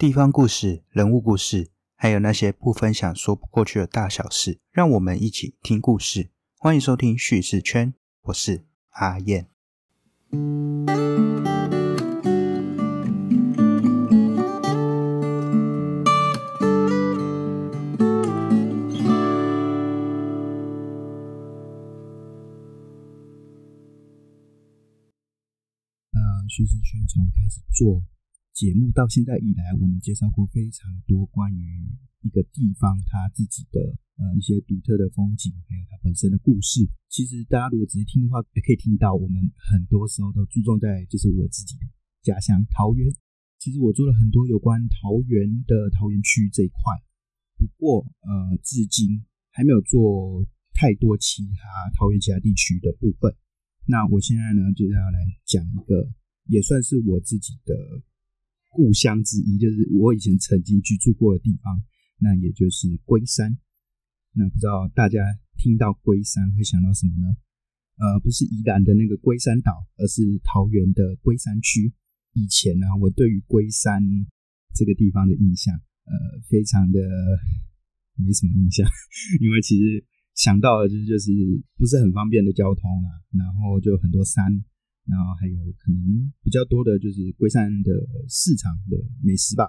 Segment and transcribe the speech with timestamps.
[0.00, 6.30] 地方故事、人物故事，还有那些不分享说不过去的大小事，让我们一起听故事。
[6.56, 9.50] 欢迎收听叙事圈，我是阿燕。
[10.32, 10.38] 呃，
[26.48, 28.02] 叙事圈从开始做。
[28.52, 31.86] 节目到现在以来，我们介绍过非常多关于
[32.20, 33.80] 一个地方它自己的
[34.18, 36.86] 呃一些独特的风景，还有它本身的故事。
[37.08, 41.86] 其实大家如果仔细听的话，也可以听到我们很多时候都注重在就是我自己的
[42.22, 43.10] 家乡桃园。
[43.58, 46.78] 其实我做了很多有关桃园的桃园区这一块，
[47.56, 53.34] 不过呃至今还没有做太多其他桃园其他地区的部分。
[53.86, 56.12] 那我现在呢就要来讲一个
[56.44, 58.02] 也算是我自己的。
[58.70, 61.82] 故乡之一就是我以前曾经居住过的地方，
[62.18, 63.58] 那也就是龟山。
[64.32, 65.18] 那不知道大家
[65.58, 67.36] 听到龟山会想到什么呢？
[67.98, 71.92] 呃，不是宜兰的那个龟山岛，而是桃园的龟山区。
[72.32, 74.00] 以前呢，我对于龟山
[74.72, 75.74] 这个地方的印象，
[76.06, 76.98] 呃，非常的
[78.16, 78.88] 没什么印象，
[79.40, 81.26] 因为其实想到的就是就是
[81.76, 84.64] 不是很方便的交通啊，然后就很多山。
[85.06, 87.90] 然后还有可能比较多的就是龟山的
[88.28, 89.64] 市场的美食吧，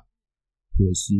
[0.77, 1.13] 或者是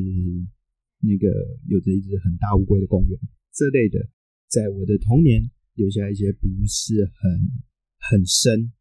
[1.00, 1.28] 那个
[1.68, 3.20] 有着一只很大乌龟的公园
[3.52, 4.10] 这类的，
[4.48, 7.52] 在我的童年留下一些不是很
[7.98, 8.72] 很深，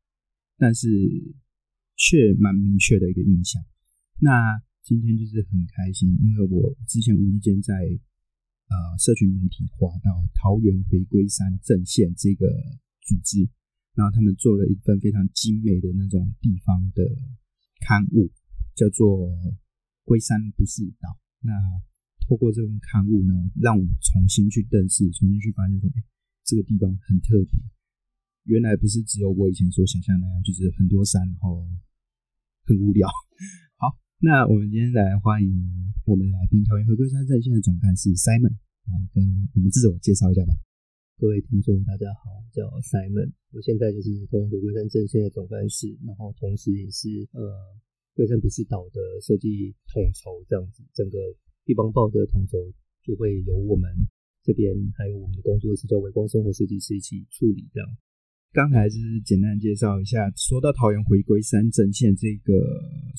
[0.59, 0.89] 但是
[1.97, 3.62] 却蛮明确的一个印象。
[4.20, 12.47] 那今天就是很开心，因为我之前无意间在呃社群媒体划到桃园回龟山阵线这个
[13.03, 13.48] 组织。
[14.01, 17.05] 然后他们做了一份非常精美的那种地方的
[17.84, 18.33] 刊物，
[18.75, 19.29] 叫做
[20.09, 21.09] 《龟山不是岛》。
[21.45, 21.53] 那
[22.25, 26.01] 透过这份刊物呢，让我重新去认识，重新去发现说，哎，
[26.47, 27.61] 这个地方很特别。
[28.44, 31.69] 原来不是只有我以前所想象那样，就是很多山，然后
[32.65, 33.06] 很无聊。
[33.77, 38.55] 好，那我们今天来欢迎我们来宾桃园和龟山在线的总干事 Simon
[38.88, 39.22] 啊，跟
[39.53, 40.56] 我们自我介绍一下吧。
[41.20, 47.44] 各位听众，大家好，我叫 Simon，我现在就是桃园回归山阵线的总干事，然后同时也是呃
[48.16, 51.19] 龟山不是岛的设计统筹，这样子，整个
[51.66, 52.56] 地方报的统筹
[53.04, 53.84] 就会由我们
[54.42, 57.69] 这边还有我们的工作室叫微光生活设计师一起处理。
[57.70, 57.87] 这样，
[58.54, 62.56] 刚才是简单介绍一下，说到桃园回归山阵线这个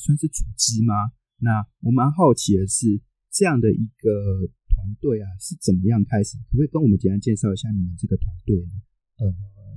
[0.02, 1.14] 算是组织吗？
[1.38, 3.00] 那我蛮好奇的是
[3.32, 4.46] 这样的一个。
[4.74, 6.38] 团队啊是怎么样开始？
[6.48, 8.72] 可不可以跟我们简单介绍一下你们这个团队呢？
[9.20, 9.30] 呃，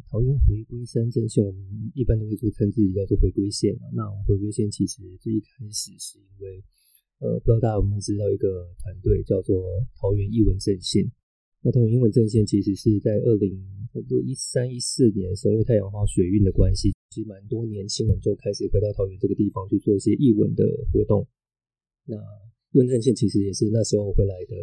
[0.08, 1.62] 桃园回归山阵线，我们
[1.94, 3.92] 一般都会说称自己叫做回归线嘛。
[3.94, 6.64] 那回归线其实最一开始是因为，
[7.20, 11.06] 呃，不知道大家有没有知道一个团队叫做桃园艺文阵线。
[11.62, 13.52] 那桃园艺文阵线其实是在二零
[13.92, 21.28] 差不多一三一四年的时候，因为太阳花水运的关系，其实蛮多年轻人就开始回到桃园这个地方去做一些艺文的活动。
[22.06, 22.16] 那
[22.76, 24.54] 艺文阵线其实也是那时候回来的。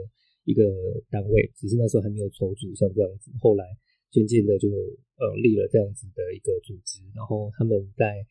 [0.45, 0.65] 一个
[1.09, 3.31] 单位，只是那时候还没有筹组，像这样子。
[3.39, 3.63] 后来
[4.11, 4.67] 渐渐的就
[5.15, 8.27] 呃立了这样子的一个组织，然后他们在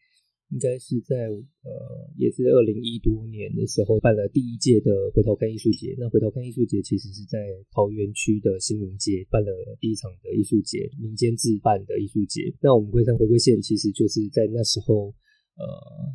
[0.50, 1.32] 应该是在
[1.64, 1.72] 呃
[2.18, 5.96] 也是二零一多年的时候办了第一届的回头看艺术节。
[5.98, 9.50] 那回头看艺术节其实是在桃园区的新民街办了
[9.80, 12.54] 第一场的艺术节，民间自办的艺术节。
[12.60, 15.16] 那我们龟山回归线其实就是在那时候
[15.56, 15.66] 呃，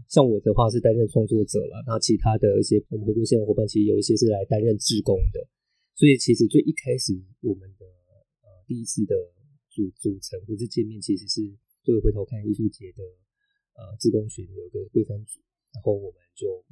[0.09, 5.47] 像我的话是担任创作者了，那其他的一些我们回归线的伙伴其实有一些是来担任志工的。
[5.95, 7.87] 所以其实最一开始，我们的
[8.43, 9.15] 呃第一次的
[9.71, 11.41] 组组成或是见面，其实是
[11.83, 13.03] 作为回头看艺术节的
[13.77, 15.41] 呃自工群有个龟山组，
[15.73, 16.65] 然后我们就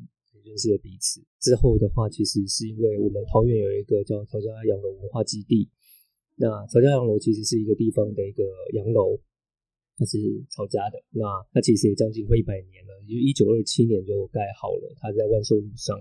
[0.43, 1.23] 认识了彼此。
[1.41, 5.71] 之后的话，其实是因为我们桃园有一个叫曹家洋楼文化基地，
[6.37, 8.43] 那曹家洋楼其实是一个地方的一个
[8.73, 9.19] 洋楼，
[9.97, 10.19] 它是
[10.51, 10.99] 曹家的。
[11.11, 11.23] 那
[11.53, 15.97] 它其实也将近快一百年了，就一九二七年就盖好了，它在万寿路上。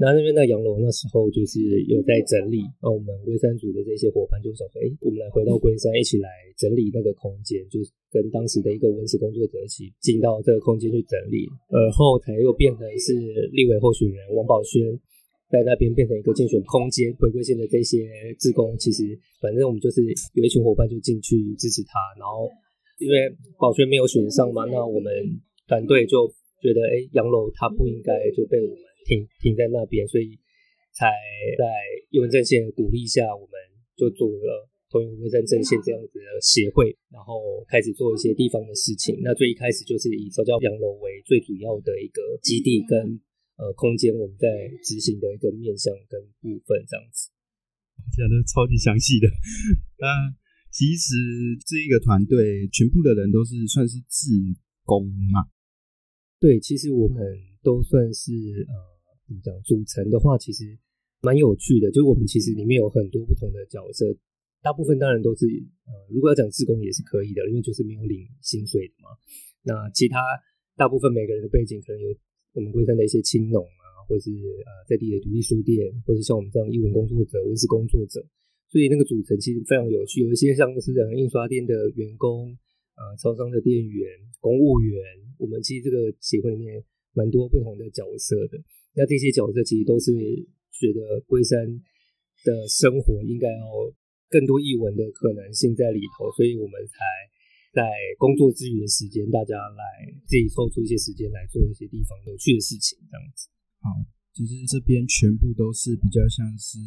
[0.00, 11.46] 那那边那洋楼那时候就是有在整理，那我们龟山组的这些伙伴就想说，哎，我们来回到龟山，一起来整理那个空间，就是跟当时的一个文史工作者一起进到这个空间去整理。
[11.68, 13.12] 而后才又变成是
[13.52, 14.80] 立委候选人王宝轩
[15.50, 18.08] 在那边变成一个竞选空间，回归线的这些
[18.40, 19.04] 职工，其实
[19.40, 20.02] 反正我们就是
[20.32, 22.48] 有一群伙伴就进去支持他，然后
[22.98, 25.12] 因为宝轩没有选上嘛，那我们
[25.66, 26.28] 团队就
[26.60, 28.78] 觉得，哎，洋楼他不应该就被我们。
[29.04, 30.38] 停停在那边，所以
[30.94, 31.10] 才
[31.58, 31.66] 在
[32.10, 33.58] 艺文阵线鼓励下，我们
[33.96, 39.18] 就做了投影文山阵线这样子的协会，然后开始做一些地方的事情。
[39.24, 43.18] 那最一开始就是以曹教洋楼为最主要的一个基地跟
[43.58, 44.48] 呃呃空间，我们在
[44.82, 47.30] 执行的一个面向跟部分这样子。
[48.18, 49.28] 讲的超级详细的。
[50.02, 50.06] 那
[50.72, 51.12] 其实
[51.68, 54.32] 这一个团队全部的人都是算是自
[54.84, 55.44] 工嘛？
[56.40, 57.20] 对，其实我们
[57.62, 58.74] 都算是呃，
[59.28, 59.52] 怎么讲？
[59.62, 60.64] 组成的话，其实
[61.20, 61.90] 蛮有趣的。
[61.92, 64.16] 就是我们其实里面有很多不同的角色，
[64.62, 65.44] 大部分当然都是
[65.84, 69.10] 呃，如果要讲自工也是可以的，因为就是没有领薪水的嘛。
[69.62, 70.18] 那其他
[70.74, 72.08] 大部分每个人的背景可能有
[72.54, 78.26] 我们龟山的一些青农啊，或是呃在地的独立书店，或者像我们这样译文工作者、文史工作者。
[78.72, 82.48] 所以那个组成其实非常有趣，有一些像是印刷店的员工，
[82.96, 84.08] 呃，超商的店员、
[84.40, 84.96] 公务员，
[85.36, 86.82] 我们其实这个协会里面
[87.12, 88.56] 蛮多不同的角色的。
[88.96, 90.16] 那这些角色其实都是
[90.72, 91.60] 觉得龟山
[92.48, 93.92] 的生活应该要
[94.30, 96.96] 更多译文的可能性在里头，所以我们才
[97.76, 97.84] 在
[98.16, 99.84] 工作之余的时间，大家来
[100.24, 103.52] 自己抽出一些时间来做一些地方有趣的事情，这样子。
[103.84, 104.00] 好，
[104.32, 106.80] 其实这边全部都是比较像是。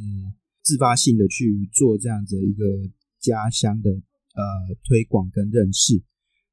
[0.65, 2.65] 自发性的去做这样子一个
[3.19, 4.41] 家乡的呃
[4.83, 6.01] 推广跟认识。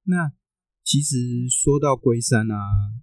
[0.05, 0.31] 那
[0.85, 1.17] 其实
[1.49, 2.57] 说到龟山啊，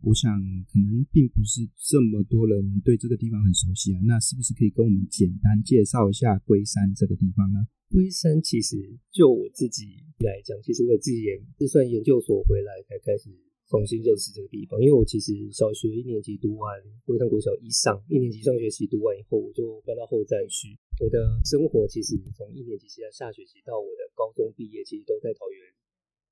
[0.04, 0.30] 我想
[0.72, 4.00] 可能并不是这么多人对这个地方很熟悉啊。
[4.06, 7.66] 那是不是可以跟我们简单介绍一下龟山这个地方呢？
[7.90, 8.78] 龟山其实
[9.12, 13.32] 就我自己来讲，其实我自己也是算研究所回来才开始。
[13.69, 20.74] 重新认识这个地方，因为我其实小学一年级读完龟山国小一上一年级上学期读完以后，我就搬到后站区。
[20.98, 25.62] 我的生活其实从一年级下下学期到我的高中毕业，其实都在桃园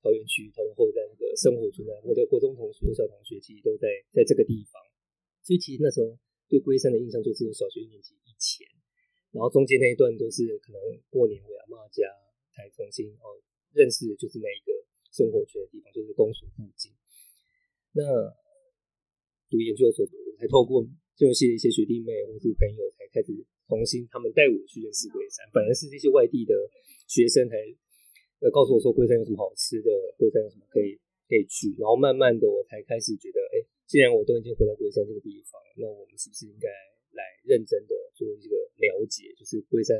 [0.02, 1.94] 桃园区桃园后站那个生活圈内。
[2.02, 4.82] 我的国中同学、国小同学其实都在在这个地方，
[5.46, 6.18] 所以其实那时候
[6.50, 8.66] 对龟山的印象就只有小学一年级以前，
[9.30, 12.02] 然后中间那一段都是可能过年回阿妈家
[12.50, 13.38] 才重新哦
[13.70, 14.74] 认识的，就是那一个
[15.14, 16.90] 生活圈的地方，就是公所附近。
[17.92, 18.04] 那
[19.48, 20.84] 读研究所，我才透过
[21.16, 23.32] 这游系的一些学弟妹或是朋友，才开始
[23.66, 25.44] 重新他们带我去认识龟山。
[25.52, 26.54] 本来是这些外地的
[27.08, 27.56] 学生才
[28.40, 30.94] 呃告诉我说龟山有什么好吃的，龟山有什么可以
[31.26, 31.74] 可以去。
[31.80, 36.68] 然后慢慢的，我才开始觉得，哎，既然我都已经回到龟山这个地方，那我们是不是应该
[37.16, 39.34] 来认真的做一个了解？
[39.34, 39.96] 就是龟山，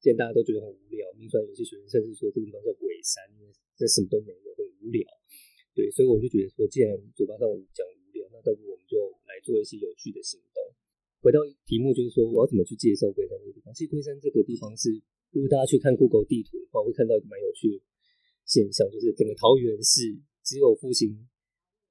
[0.00, 3.22] 既然大家都觉得很无聊，民传有些学生甚至说这个地方叫鬼山，
[3.76, 5.04] 这什么都没有，很无聊。
[5.78, 8.98] 对，所以我就觉得说，既然嘴巴上讲无聊，那倒不如我们就
[9.30, 10.58] 来做一些有趣的行动。
[11.22, 13.70] 回到题目，就是说我要怎么去介绍龟山这个地方。
[13.70, 14.90] 其实龟山这个地方是，
[15.30, 17.78] 如果大家去看 Google 地图的话，会看到一个蛮有趣的
[18.42, 21.14] 现象，就是整个桃园市只有复兴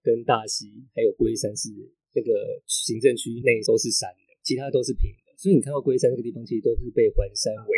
[0.04, 1.72] 跟大溪还有龟山是
[2.12, 5.32] 那个行政区内都是山的，其他都是平的。
[5.40, 7.77] 所以你看到龟山这个地方，其实都是被环山围。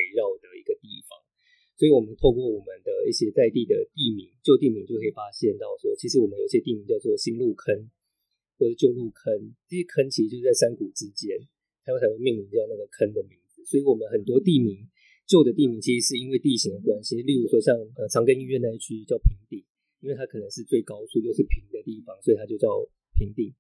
[1.80, 7.72] 所以，我们透过我们的一些在地的地名、旧地名，就可以发现到说，其实我们有些地名叫做新路坑
[8.60, 11.40] 或者旧路坑，这些坑其实就在山谷之间，
[11.88, 13.64] 它们才会命名叫那个坑的名字。
[13.64, 14.76] 所以，我们很多地名
[15.24, 17.24] 旧的地名，其实是因为地形的关系。
[17.24, 19.64] 例如说，像呃长庚医院那一区叫平地，
[20.04, 22.68] 因为它可能是最高处又是平的地方，所以它就叫
[23.16, 23.56] 平地。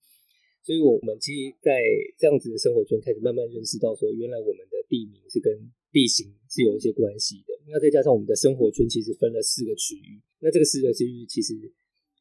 [0.59, 1.79] 所以，我们其实，在
[2.19, 5.55] 这样子的生活圈开始慢慢认识到说，原来我们的地名是跟
[5.91, 7.53] 地形是有一些关系的。
[7.67, 11.53] 那再加上我们的生活圈其实分了四个区域，那这个四个区域其实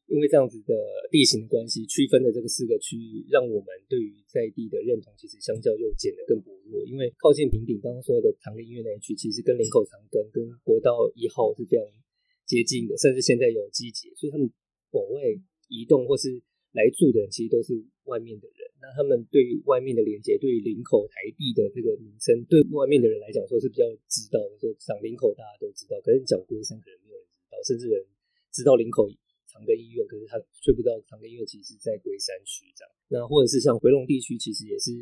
[0.07, 0.73] 因为这样子的
[1.11, 6.85] 地形的关系，区分的这个四个区域，让我们对于在地的认同其实相较又减得更薄弱。
[6.85, 11.85] 因为靠近平顶，刚刚说的长林医院那一区，其实跟林口长庚跟国道一号是非常
[12.45, 14.49] 接近的，甚至现在有机捷，所以他们
[14.91, 15.21] 往外
[15.67, 16.41] 移动或是。
[16.71, 24.57] 来住的人其实都是外面的人，那他们对外面的连接，对于林口台地的这个名称，对外面的人来讲说是比较知道的。
[24.57, 27.99] 说讲林口大家都知道，可是讲龟山可能没有人知道，甚至人
[28.51, 29.07] 知道林口
[29.47, 32.89] 长庚医院，可是他却不知道长庚医院其实在龟山区这样。
[33.09, 34.95] 那或者是像回龙地区，其实也是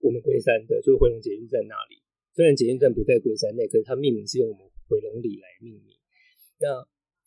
[0.00, 2.02] 我们龟山的，就是回龙捷运站那里。
[2.34, 5.96] 虽然捷运站不在龟山内，可是它命名是用我们回龙里来命名。
[6.58, 6.82] 那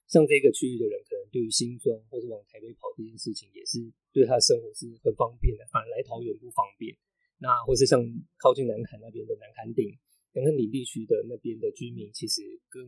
[0.07, 6.95] 像这个区域的人，可能对于新庄或者往台北跑这件事情，也是对他的生活是很方便的，反而来桃园不方便。
[7.39, 8.01] 那或是像
[8.39, 9.91] 靠近南坎那边的南坎顶、
[10.33, 12.81] 南坎顶地区的那边的居民，其实跟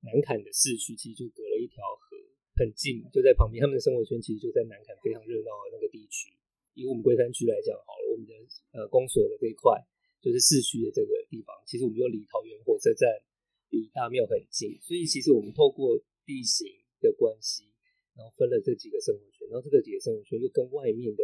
[0.00, 2.16] 南坎的市区其实就隔了一条河，
[2.56, 3.60] 很近，就在旁边。
[3.60, 6.32] 他们的生活圈其实就在南坎非常热闹的那个地区。
[6.74, 8.32] 以我们龟山区来讲，好了，我们的
[8.72, 9.78] 呃公所的这一块，
[10.20, 13.06] 就是市区的这个地方，其实我们就离桃园火车站、
[13.70, 15.94] 离大庙很近，所以其实我们透过
[16.24, 16.66] 地形
[17.00, 17.68] 的关系，
[18.16, 21.22] 然后分了这几个生活圈，然后这个几个生活圈又跟外面的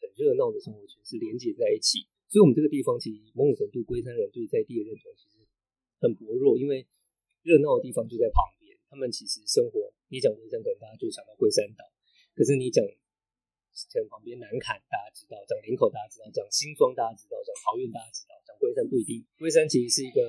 [0.00, 5.40] 很热闹的生活圈是连接在一起，所以我们这个地方其实某种程度龟山人对在地的认同其实
[5.98, 6.86] 很薄弱，因为
[7.42, 11.84] 热闹的地方就在旁边，他们其实生活，你讲龟山可能大家就想到龟山岛，
[12.34, 12.84] 可是你讲
[13.72, 19.24] 像旁边南坎大家知道，讲林口大家知道，讲新庄大家知道，讲桃园大家知道，讲龟山不一定。
[19.38, 20.20] 龟山其实是一个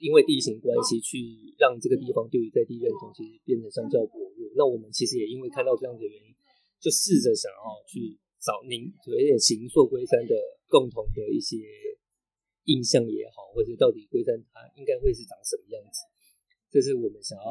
[0.00, 1.20] 因为地形关系去
[1.60, 4.48] 让这个地方对于在地认同其实变得相较薄弱。
[4.56, 6.32] 那我们其实也因为看到这样的原因，
[6.80, 10.32] 就试着想要去找您有一点形塑龟山的
[10.72, 11.60] 共同的一些
[12.64, 16.08] 印象也好，或者到底龟山它应该会是长什么样子，
[16.72, 17.44] 这是我们想要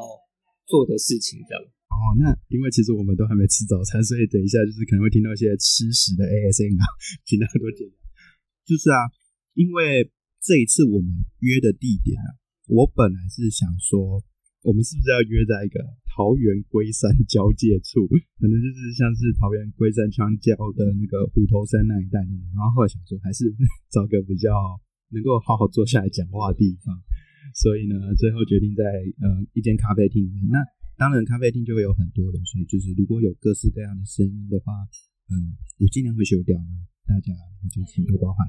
[0.66, 1.62] 做的事情，这样。
[1.62, 6.82] 哦，那因为其实我们都还没吃早餐，所以等一下就是可能会听到一些吃食的 ASN 啊，
[7.22, 7.94] 请大家多见谅。
[8.66, 9.06] 就是啊，
[9.54, 11.06] 因为这一次我们
[11.38, 12.39] 约的地点啊，
[12.70, 14.22] 我本来是想说，
[14.62, 18.06] 我们是不是要约在一个桃园龟山交界处，
[18.38, 22.30] 可能就是像是桃园龟山相交的那个虎头山那一带的。
[22.54, 23.50] 然后后来想说，还是
[23.90, 24.54] 找个比较
[25.10, 26.94] 能够好好坐下来讲话的地方，
[27.58, 28.86] 所以呢，最后决定在
[29.18, 30.46] 呃一间咖啡厅里面。
[30.46, 30.62] 那
[30.94, 34.70] 当然，咖啡厅就会有很多人，所以就是如果有各式各样的声音的话，
[35.26, 36.86] 嗯，我尽量会修掉呢。
[37.02, 37.34] 大家
[37.74, 38.46] 就请多包涵。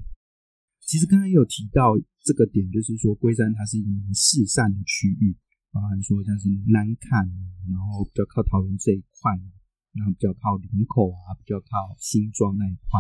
[0.82, 5.38] 其实刚才有提到这个点，就是说龟山它是一个蛮适善的区域，
[5.72, 7.26] 包含说像是南坎，
[7.70, 9.52] 然后比较靠桃园这一块嘛，
[9.94, 13.00] 然后比较靠林口啊，比较靠新庄那一块，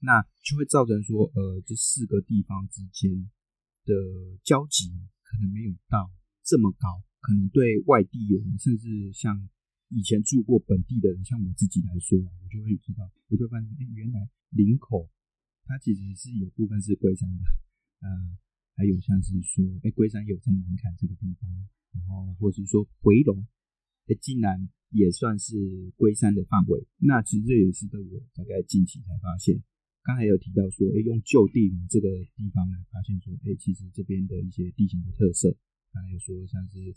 [0.00, 3.10] 那就会造成说，呃，这四个地方之间
[3.84, 3.92] 的
[4.42, 4.90] 交集
[5.22, 6.10] 可能没有到
[6.42, 7.02] 这么高。
[7.20, 9.48] 可能对外地人，甚至像
[9.88, 15.10] 以前住过本地的人，像我自己来说，我就会知道，我就发现，哎，原来林口
[15.66, 17.44] 它其实是有部分是龟山的，
[18.00, 18.08] 呃，
[18.74, 21.50] 还有像是说，哎，龟山有在南坎这个地方，
[21.92, 23.46] 然后或是说回龙，
[24.06, 26.86] 哎，竟然也算是龟山的范围。
[26.98, 29.62] 那其实这也是在我大概近期才发现，
[30.02, 35.56] 刚才有提到说，哎，用旧地名这个地方来发现说，哎，其实这边的一些地形的特色，
[35.92, 36.94] 刚才有说像是。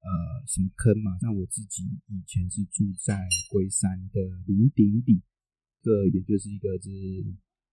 [0.00, 1.18] 呃，什么坑嘛？
[1.20, 5.20] 那我自己以前是住在龟山的林顶里，
[5.82, 6.88] 这也就是一个是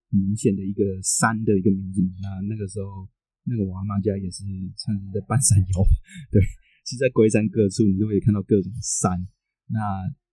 [0.10, 2.10] 明显的一个山的一个名字嘛。
[2.22, 3.08] 那那个时候，
[3.44, 4.44] 那个我阿妈家也是
[4.76, 5.86] 算是在半山腰，
[6.32, 6.42] 对，
[6.86, 9.28] 是在龟山各处，你都可以看到各种山。
[9.68, 9.80] 那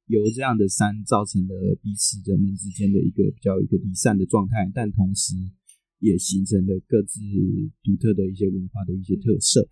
[0.07, 5.35] 由这样的山造成了彼此人们之间的一个比较一个离散的状态，但同时
[6.01, 7.21] 也形成了各自
[7.83, 9.69] 独特的一些文化的一些特色。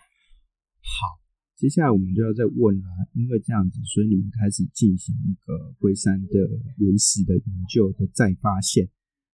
[0.80, 1.21] 好。
[1.61, 8.88] 接下来我们就要再问啊，因为这样子，所以你们开始进行一个龟山的文史的研究的再发现。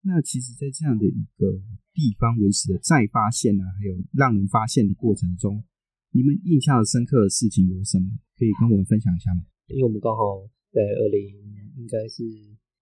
[0.05, 1.49] 那其实，在这样的一个
[1.91, 5.63] 地方文史的再发现呢，还有让人发现的过程中，
[6.11, 8.05] 你们印象深刻的事情有什么？
[8.37, 9.41] 可以跟我们分享一下吗？
[9.67, 11.33] 因为我们刚好在二零
[11.77, 12.23] 应该是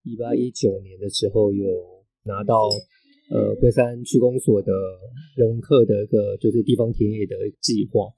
[0.03, 1.63] 一八一九年的时候，有
[2.24, 2.68] 拿到
[3.32, 4.74] 呃龟山区公所的
[5.38, 8.12] 人文课的一个就是地方田野的计划。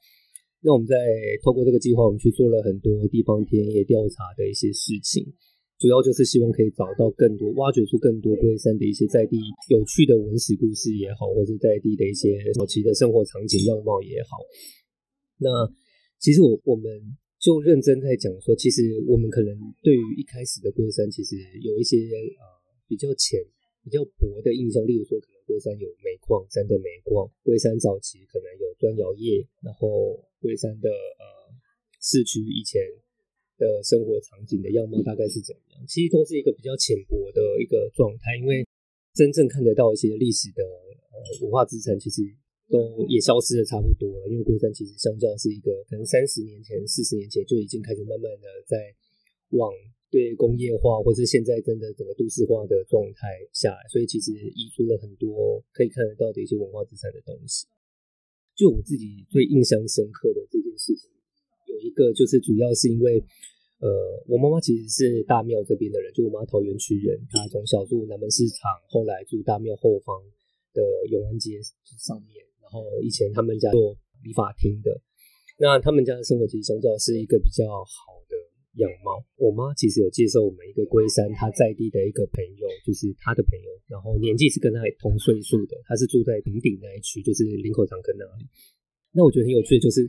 [0.62, 0.96] 那我们在
[1.44, 5.32] 透过这个计划，我们去做了很多地方田野调查的一些事情，
[5.78, 9.38] 主要就是希望可以找到更多、挖掘出更多龟山的一些在地
[9.70, 14.38] 有趣的文史故事也好，或者在地的一些早期的生活场景样貌也好。
[15.38, 15.50] 那
[16.20, 16.86] 其实我我们
[17.40, 19.52] 就认真在讲说，其实我们可能
[19.84, 21.98] 对于一开始的龟山，其实有一些
[22.40, 22.44] 呃
[22.88, 23.40] 比较浅、
[23.84, 30.20] 比较薄的印象，例如说可能龟山有煤矿山的煤矿，龟山早期可能有砖窑业，然后。
[30.46, 31.26] 龟山的呃
[32.00, 32.80] 市区以前
[33.58, 35.84] 的生活场景的样貌大概是怎样？
[35.88, 38.66] 其实都是一个比较浅薄的一个状态，因为
[39.14, 42.22] 真正看得到一些历史的呃文化资产，其实
[42.70, 44.28] 都也消失的差不多了。
[44.28, 48.76] 因为龟山其实相较是一个可能三十年前、四十年前就已经开始慢慢的在
[49.52, 49.72] 往
[50.12, 57.66] 对工业化，或是现在真的整个都市化的状态下来，所以其实移出了很多可以看得到的一些文化资产的东西。
[58.56, 61.10] 就我自己最印象深刻的这件事情，
[61.76, 63.20] 有一个就是主要是因为，
[63.84, 63.92] 呃，
[64.28, 70.16] 我妈妈其实是大庙这边的人，就我妈桃园区人，她从小住南门市场，后来住大庙后方
[70.72, 71.60] 的永安街
[72.00, 73.92] 上面，然后以前他们家做
[74.24, 75.02] 理发厅的，
[75.60, 78.36] 那他们家的生活其实相较是一个比较好的。
[78.76, 88.44] 样貌，我妈其实有介绍我们一个龟山，她在地的一个朋友，就是她的朋友，然后年纪是跟她同岁数的，她是住在平顶那一区，就是林口长庚那里。
[89.14, 90.04] 那我觉得很有趣的就是，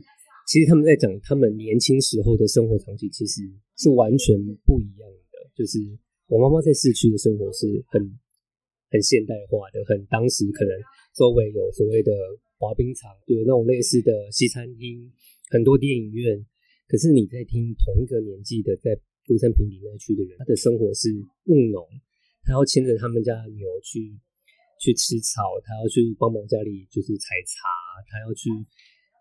[0.47, 3.41] 其实他们在讲他们年轻时候的生活场景，其实
[3.75, 5.51] 是完全不一样的。
[5.53, 5.77] 就是
[6.27, 7.99] 我妈妈在市区的生活是很
[8.89, 10.71] 很现代化的，很当时可能
[11.13, 12.13] 周围有所谓的
[12.57, 15.11] 滑冰场，有那种类似的西餐厅，
[15.51, 16.45] 很多电影院。
[16.87, 21.11] 可是你在听同一个年纪的在龟山平顶那区的人，他的生活是
[21.51, 21.83] 务农，
[22.43, 24.15] 他要牵着他们家的牛去
[24.79, 27.67] 去吃草，他要去帮忙家里就是采茶，
[28.07, 28.47] 他要去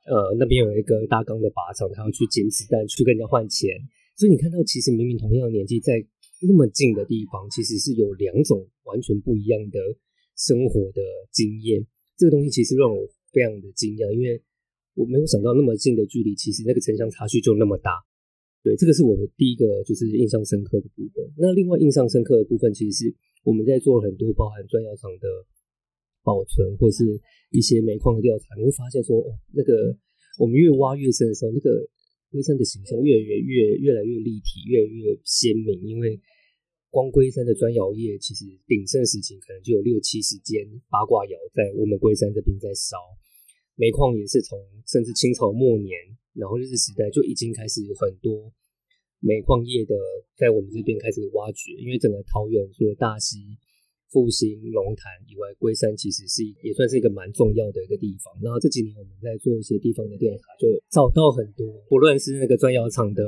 [0.07, 3.71] 呃那边有一个大缸的靶场，他要去捡子弹去跟人家换钱。
[4.17, 6.03] 所以你看到其实明明同样的年纪，在
[6.41, 9.79] 那么近的地方，其实是有两种完全不一样的
[10.37, 11.87] 生活的经验。
[12.17, 14.41] 这个东西其实让我非常的惊讶，因为
[14.95, 17.93] 我没有想到那么近的距离，其实那个城乡差距就那么大。
[18.63, 21.23] 对，这个是我们第一个就是印象深刻的部分。
[21.37, 25.29] 那另外印象深刻的部分，其实是我们在做很多包含砖窑厂的
[26.27, 27.07] 保存，或是
[27.55, 29.95] 一些煤矿的调查，你会发现说，哦，那个
[30.43, 31.71] 我们越挖越深的时候，那个
[32.35, 35.79] 龟山的形象越来越越越来越立体，越来越鲜明。
[35.87, 36.19] 因为
[36.91, 42.99] 光龟山的砖窑业，其实鼎盛时期可能就有六七十间八卦窑在我们龟山这边在烧，
[43.77, 44.59] 煤矿也是从
[44.91, 45.95] 甚至清朝末年。
[46.37, 48.53] 然后日治时代就已经开始有很多
[49.21, 49.97] 煤矿业的
[50.37, 53.57] 在我们这边开始挖掘，因为整个桃园除了大溪、
[54.11, 58.33] 复兴、龙潭以外，龟山其实是也算是一个蛮重要的一个地方。
[58.43, 63.23] 然后这几年我们在做一些地方的调查，就找到很多，不论是那个砖窑厂的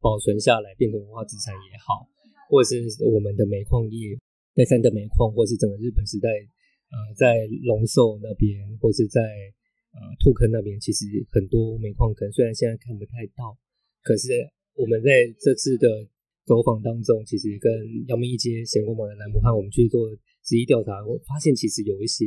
[0.00, 2.08] 保存下来变成文化资产也好，
[2.50, 4.18] 或者是我们的煤矿业
[4.54, 9.22] 在山的煤矿，或是整个日本时代呃在龙寿那边，或是在。
[9.90, 13.56] 呃，兔坑那边其实很多煤矿坑，虽然现在看不太到，
[14.02, 14.28] 可是
[14.74, 15.10] 我们在
[15.40, 16.06] 这次的
[16.48, 17.68] 走访当中，其实跟
[18.08, 22.24] 阳明一街、咸光坊的南部汉，我们去做实地调查，我发现其实有一些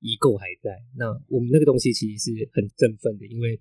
[0.00, 0.72] 遗构还在。
[0.96, 3.60] 那我们那个东西其实是很振奋的，因为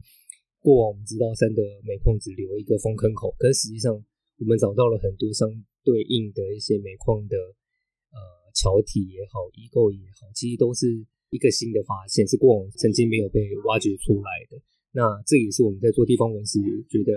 [0.64, 5.52] 过往我们知道山的煤矿只留一个封坑口，可是实际上我们找到了很多相
[5.84, 8.18] 对应的一些煤矿的呃
[8.56, 11.06] 桥体也好、遗构也好，其实都是。
[11.32, 14.58] 一个新的发现是过往曾经没有被挖掘出来的，
[14.94, 16.58] 那这也是我们在做地方文史
[16.90, 17.14] 觉得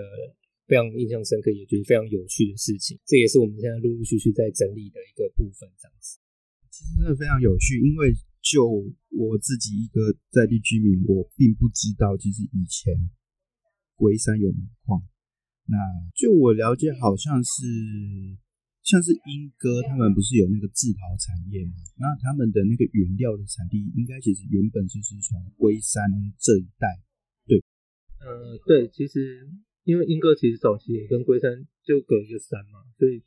[0.67, 2.99] 非常印象深刻，也觉得非常有趣的事情。
[3.05, 6.19] 这也是我们现在陆陆续续在整理的一个部分，这样子。
[6.71, 8.65] 其实真的非常有趣，因为就
[9.11, 12.93] 我自己一个在地居民，我并不知道其实以前
[13.95, 15.01] 龟山有煤矿。
[15.67, 15.77] 那
[16.15, 18.37] 就我了解，好像是。
[18.83, 21.71] 像是英哥，他们不是有那个制陶产业嘛？
[21.95, 26.03] 那他们的那个原料的产地，应该其实原本就是从龟山
[26.37, 26.99] 这一带。
[27.47, 27.63] 对，
[28.19, 29.47] 呃，对，其实
[29.83, 33.21] 因为英歌其实早期也跟龟山就隔一个山嘛，所以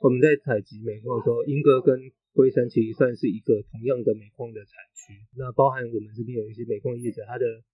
[0.00, 1.98] 我们在采集煤矿的时候，英歌跟
[2.32, 5.14] 龟山其实算是一个同样的煤矿的产区。
[5.36, 7.64] 那包含我们这边有一些煤矿业者，他的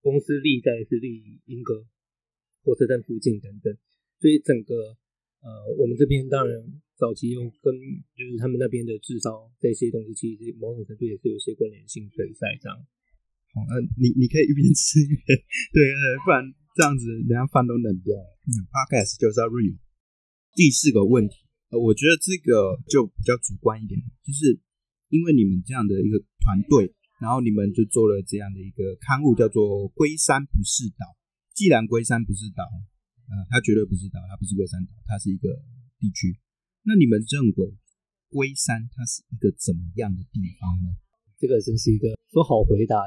[0.00, 1.86] 公司立在是立英歌
[2.62, 3.76] 火车站附近等等，
[4.18, 4.96] 所以整个。
[5.40, 5.48] 呃，
[5.80, 6.52] 我们这边当然
[6.98, 7.72] 早期又跟
[8.12, 12.76] 就是他们那边的制造这些东西，其实某种程度也是有些关联性存在这样。
[13.56, 15.16] 好，那你你可以一边吃一边
[15.72, 18.38] 对对，不然这样子人家饭都冷掉了。
[18.46, 19.78] 嗯，Podcast 就是要润。
[20.54, 24.58] 第四个问题，呃，我觉得这个就比较主观一点，就是
[25.08, 31.06] 因为你们这样的一个团队，然后你们就做了这样的一个刊物，叫做《龟山不是岛》。
[31.54, 32.64] 既然龟山不是岛。
[33.30, 35.54] 呃，它绝对不是岛，它不是龟山岛，它是一个
[36.00, 36.34] 地区。
[36.82, 37.78] 那你们认为
[38.26, 40.98] 龟山它是一个怎么样的地方呢？
[41.38, 42.98] 这个真是一个说好回答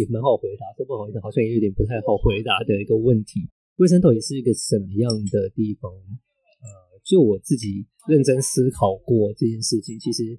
[0.00, 3.40] 也蛮好回答，说不好意思好像也有点不太好回答的一个问题。
[3.76, 5.90] 卫生到底是一个什么样的地方？
[5.92, 6.68] 呃，
[7.04, 10.38] 就我自己认真思考过这件事情，其实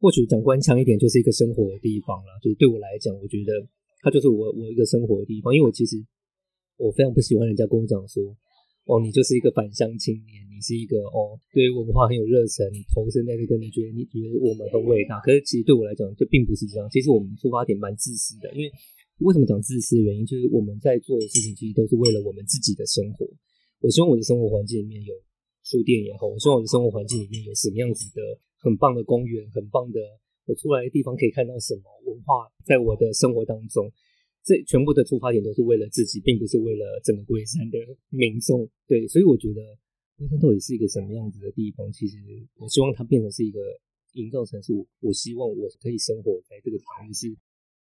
[0.00, 2.38] 或许讲官腔一点，就是一个生活的地方了。
[2.42, 3.52] 就是对我来讲，我觉得
[4.02, 5.96] 它就是我我一个生活的地方，因为我其实
[6.76, 8.36] 我非常不喜欢人家跟我讲说。
[8.86, 15.18] 哦，你就是一个返乡青年，你是一个哦，对文化很有热忱，你投身在这个，你觉得你觉得我们很伟大。
[15.26, 16.88] 可是其实对我来讲，这并不是这样。
[16.88, 18.70] 其实我们出发点蛮自私的，因为
[19.20, 23.26] 为什么讲自私的原因，就是我们在做的事情其实都是为了我们自己的生活。
[23.80, 25.14] 我希望我的生活环境里面有
[25.62, 28.20] 书店也好，我希望我的生活环境里面有什么样子的
[28.58, 30.00] 很棒的公园，很棒的
[30.44, 33.90] 我出来的地方可以看到什么文化，在我的生活当中。
[34.44, 37.78] 这全部的出发点都是为了自己，并不是为了整个龟山的
[38.10, 38.68] 民众。
[38.86, 39.60] 对，所以我觉得
[40.16, 41.90] 龟山到底是一个什么样子的地方？
[41.90, 42.16] 其实
[42.54, 43.58] 我希望它变成是一个
[44.12, 47.34] 营造成是我希望我可以生活在这个场域是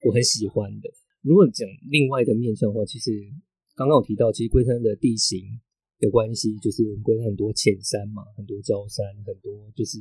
[0.08, 0.90] 我很喜欢的。
[1.22, 3.12] 如果讲另外的面向的话，其实
[3.76, 5.60] 刚刚有提到，其实龟山的地形
[6.00, 10.00] 的关系，就是我们龟山很多浅山嘛，很多礁山，很多就是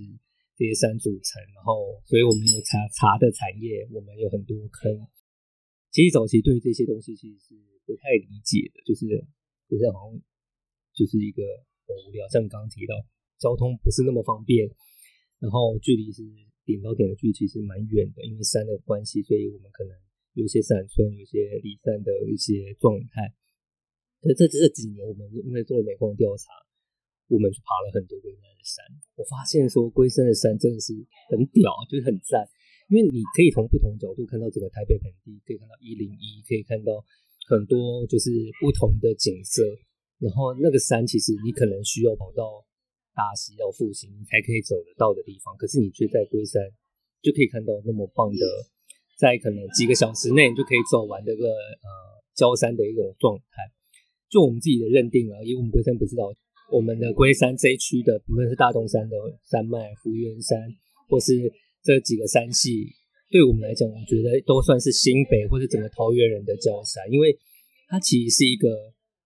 [0.55, 5.07] 这些山组成，然后所以我们有茶茶的产业，我们有很多坑。
[5.91, 7.55] 其实早期对这些东西其实是
[7.87, 9.07] 不太理解的，就是
[9.67, 10.21] 不像好像
[10.95, 11.43] 就是一个
[11.87, 12.95] 很无聊，像你刚刚提到
[13.39, 14.71] 交通不是那么方便，
[15.41, 16.23] 然后距离是
[16.65, 19.97] 点到点的距离其实蛮远的，因为山的关系，所以我们可能
[20.39, 23.35] 有些山村，有些离散的一些状态。
[24.23, 26.55] 可这这几年我们因为做了煤矿调查，
[27.27, 28.87] 我们去爬了很多龟山的山，
[29.19, 30.95] 我发现说龟山的山真的是
[31.31, 32.47] 很屌，就是很赞。
[32.87, 37.05] 因为你可以从不同角度看到整个台北盆地，可以看到一零一，可以看到
[37.51, 38.31] 很多就是
[38.63, 39.63] 不同的景色。
[40.19, 42.65] 然后那个山其实你可能需要跑到
[43.15, 46.63] 大溪到复兴才可以走得到的地方，可是你却在龟山
[47.21, 48.47] 就可以看到那么棒的，
[49.19, 51.89] 在可能几个小时内就可以走完这个呃
[52.37, 53.67] 焦山的一种状态。
[54.31, 56.33] 就我们自己的认定了，因为我们龟山不知道
[56.71, 59.17] 我们的龟山这一区的，不论是大东山的
[59.51, 60.71] 山脉、福源山，
[61.09, 61.51] 或是
[61.83, 62.93] 这几个山系，
[63.31, 67.37] 对我们来讲，我觉得都算是新北或者整个桃园人的焦山，因为
[67.89, 68.69] 它其实是一个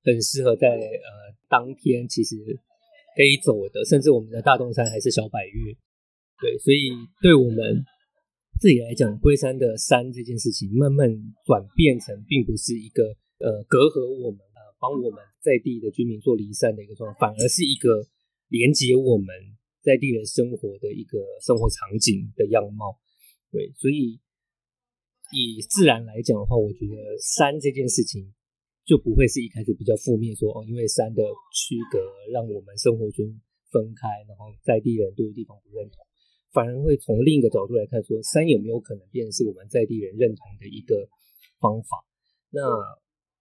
[0.05, 2.37] 很适合在呃当天其实
[3.17, 5.75] 可以走的，甚至我们的大东山还是小百岳，
[6.41, 7.85] 对，所以对我们
[8.63, 11.11] 自己来讲，龟山的山这件事情，慢慢
[11.45, 13.03] 转变成并不是一个
[13.43, 14.63] 呃隔阂我们呃。
[14.83, 18.03] 帮我们在地的居民做离散的一个状况，反而是一个
[18.49, 19.31] 连接我们
[19.81, 22.99] 在地人生活的一个生活场景的样貌。
[23.53, 24.19] 对，所以
[25.31, 28.35] 以自然来讲的话，我觉得山这件事情
[28.85, 31.23] 就不会是一开始比较负面，说哦，因为山的
[31.55, 31.99] 区隔
[32.33, 33.25] 让我们生活圈
[33.71, 36.05] 分开，然后在地人对于地方不认同，
[36.53, 41.09] 反而会从另一个角度来看，说山有没有可能变成是我们在地人认同的一个
[41.61, 42.05] 方法？
[42.51, 42.61] 那。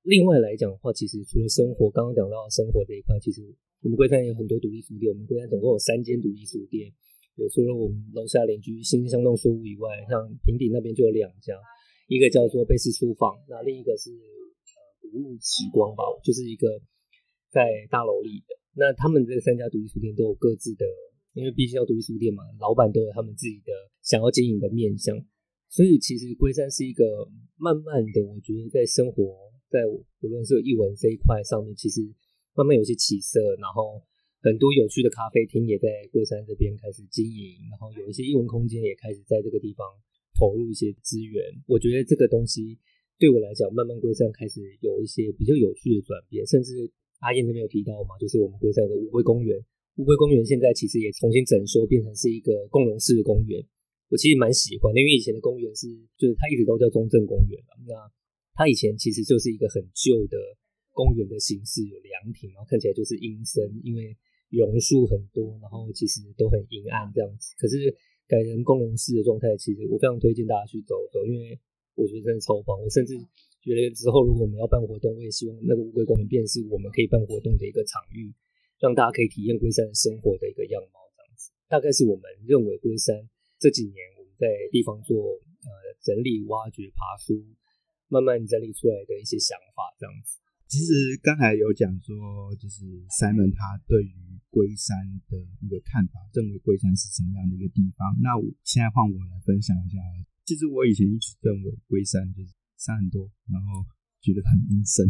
[0.03, 3.45] 另外来讲的话，其实除了生活，刚刚讲到生活这一块，其实
[3.83, 5.13] 我们龟山有很多独立书店。
[5.13, 6.91] 我们龟山总共有三间独立书店，
[7.37, 11.53] 对，除了我们楼下邻居新香洞书屋以外，像平顶那边就有两家，
[12.07, 16.81] 一个叫做贝斯书房，那另一个是呃古物时光吧，就是一个
[17.51, 18.57] 在大楼里的。
[18.73, 20.83] 那他们这三家独立书店都有各自的，
[21.33, 25.15] 因为毕竟要独立书店嘛，老板都有他们自己的想要经营的面向，
[25.69, 29.51] 所以其实龟山是一个慢慢的，我觉得在生活。
[29.71, 32.01] 在无论是译文这一块上面，其实
[32.53, 34.03] 慢慢有些起色，然后
[34.43, 39.87] 很多有趣的咖啡厅也在龟山这边开始经营，然后有一些译文空间也开始在这个地方
[40.37, 41.41] 投入一些资源。
[41.67, 42.77] 我觉得这个东西
[43.17, 46.45] 对我来讲，慢慢龟山开始有一些比较有趣的转变。
[46.45, 49.57] 甚至阿燕这边有提到嘛，就是我们龟山有个乌龟公园，
[49.97, 53.63] 乌龟公园现在其实也重新整修，变成是一个共融式的公园。
[54.09, 57.93] 我其实蛮喜欢的，因为以前的公园是就是它一直都叫中正公园嘛，那。
[58.53, 60.37] 它以前其实就是一个很旧的
[60.91, 64.15] 公园的形式，有凉亭，然后看起来就是阴森，因为
[64.49, 67.55] 榕树很多，然后其实都很阴暗这样子。
[67.57, 67.89] 可是
[68.27, 71.57] 改成公园式的状态，其实我非常推荐大家去走走，因为
[71.95, 72.75] 我觉得真的超棒。
[72.75, 73.15] 我甚至
[73.63, 78.29] 觉得之后如果我们要办活动，我也希望那个乌龟公园便是我们可以办活动的一个场域，
[78.81, 81.53] 让大家可以体验龟山生活的一个样貌这样子。
[81.69, 83.15] 大概是我们认为龟山
[83.61, 85.69] 这几年我们在地方做呃
[86.01, 87.39] 整理、挖掘、爬书。
[88.11, 90.35] 慢慢整理出来的一些想法，这样子。
[90.67, 94.11] 其实刚才有讲说，就是 Simon 他对于
[94.49, 94.99] 龟山
[95.31, 98.19] 的一个看法，认为龟山是什么样的一个地方。
[98.19, 99.95] 那我现在换我来分享一下。
[100.43, 103.87] 其实我以前一直认为龟山就是山很多，然后
[104.19, 105.07] 觉得很阴森。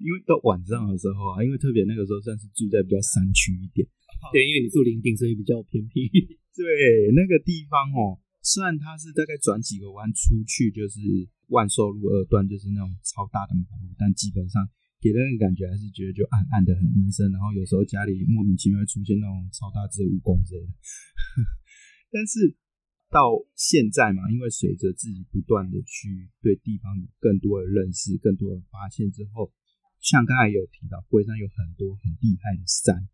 [0.00, 3.86] 因为到晚上的时候啊，因为特别那个时候算是住在比较山区一点。
[4.32, 6.08] 对，因为你住林顶，所以比较偏僻。
[6.56, 8.18] 对，那个地方哦。
[8.40, 10.96] 虽然它是大概转几个弯出去，就是
[11.52, 14.64] 万寿路二段，就是那种超大的马路，但基本上
[14.96, 17.30] 给人的感觉还是觉得就暗暗的很阴森。
[17.30, 20.72] 然后有时候家里莫名其妙会出现那种超大只的蜈蚣之类的。
[22.10, 22.56] 但是
[23.12, 29.52] 到现在嘛，因为随着自己不断的去对地方有更多的认识、更多的发现之后，
[30.00, 33.08] 像刚才有提到龟山有很多很厉害的山，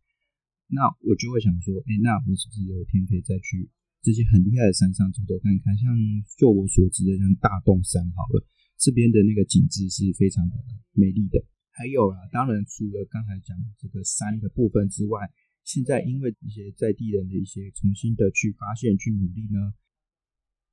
[0.68, 3.68] 那我就会想说，哎，那我是不是有一天可以再去？
[4.02, 5.90] 这些很厉害的山上走走看看，像
[6.38, 8.46] 就我所知的，像大洞山好了，
[8.78, 10.54] 这边的那个景致是非常的
[10.92, 11.42] 美丽的。
[11.72, 15.28] 还有啊，当然除了刚才讲这个山的部分之外，
[15.64, 19.74] 现在因为一些在地人的一些重新的去发现、去努力呢，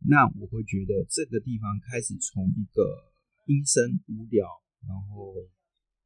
[0.06, 3.12] 那我会觉得这个地方开始从一个
[3.48, 4.46] 阴森无聊，
[4.88, 5.34] 然后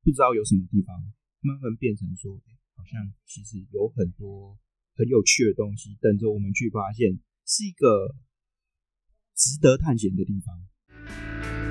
[0.07, 0.95] 不知道有什么地方，
[1.41, 2.39] 慢慢变成说，
[2.75, 4.57] 好像其实有很多。
[4.95, 8.15] 很有趣的东西等着我们去发现，是一个
[9.35, 11.66] 值得探险的地方。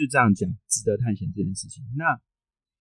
[0.00, 2.16] 就这样讲，值得探险这件事情，那。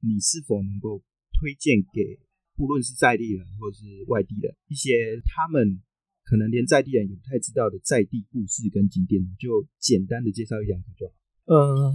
[0.02, 1.04] 你是否能够
[1.36, 2.18] 推荐给
[2.56, 5.84] 不论是在地人或者是外地人一些他们
[6.24, 11.14] 可能连在地人也不太知道的在地故事跟景点，就简单的介绍一两个就好。
[11.54, 11.94] 呃，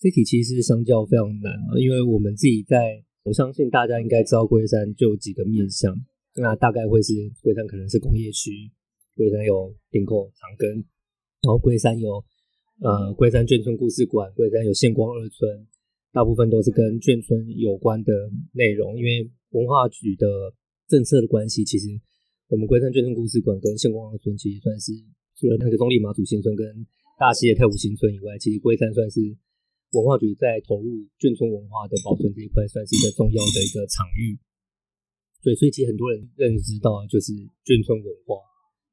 [0.00, 5.94] 这题其实相较非常难啊，因为我们自己在，我相信大家应该知道龟山就有几个面向，
[6.36, 8.72] 那大概会是龟山可能是工业区，
[9.14, 10.72] 龟山有顶口长庚，
[11.42, 12.24] 然后龟山有
[12.80, 15.66] 呃龟山眷村故事馆，龟山有县光二村。
[16.12, 18.08] 大部分都是跟眷村有关的
[18.56, 20.24] 内容，因为文化局的
[20.88, 21.92] 政策的关系，其实
[22.48, 24.96] 我们龟山眷村故事馆跟县光二村其实算是
[25.36, 26.64] 除了那个中立马祖新村跟
[27.20, 29.20] 大溪的太湖新村以外，其实龟山算是
[29.92, 30.88] 文化局在投入
[31.20, 34.40] 眷村文化的保存这一块，算是一个重要的一个场域。
[35.44, 38.40] 对，所以其实很多人认知到就是眷村文化。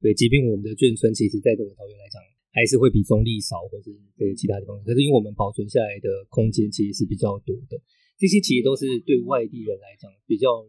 [0.04, 2.19] 对，即便我们的眷村其实在这个桃园来讲。
[2.54, 4.78] 还是会比中立少，或者对其他地方。
[4.86, 7.82] 可是因为我们保存下来的空间其实是比较多的，
[8.18, 10.63] 这些其实都是对外地人来讲比较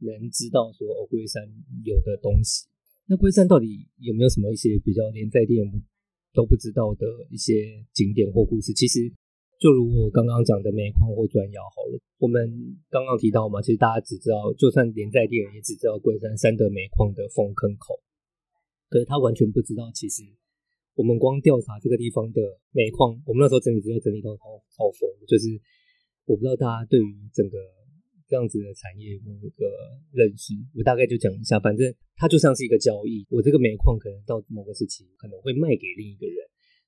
[0.00, 1.44] 能知道说哦，龟山
[1.84, 2.66] 有的东西。
[3.06, 5.68] 那龟山到底有没有什么一些比较连在地人
[6.32, 8.72] 都不知道的一些景点或故事？
[8.72, 9.12] 其实
[9.60, 18.00] 就如我刚刚讲的煤矿或砖窑好了，我们刚刚提到嘛，其实大家只知道，就算连在地人也只知道龟山三德煤矿的封坑口，
[18.88, 20.22] 可是他完全不知道其实。
[20.98, 22.42] 我们光调查这个地方的
[22.74, 25.46] 煤矿，我们那时候整理资料整理到超超疯，就是
[26.26, 27.54] 我不知道大家对于整个
[28.26, 29.62] 这样子的产业有没有一个
[30.10, 31.86] 认识，我大概就讲一下，反正
[32.18, 36.36] 它就像是一个交易，我这个煤矿可能到某个时期可能会卖给另一个人，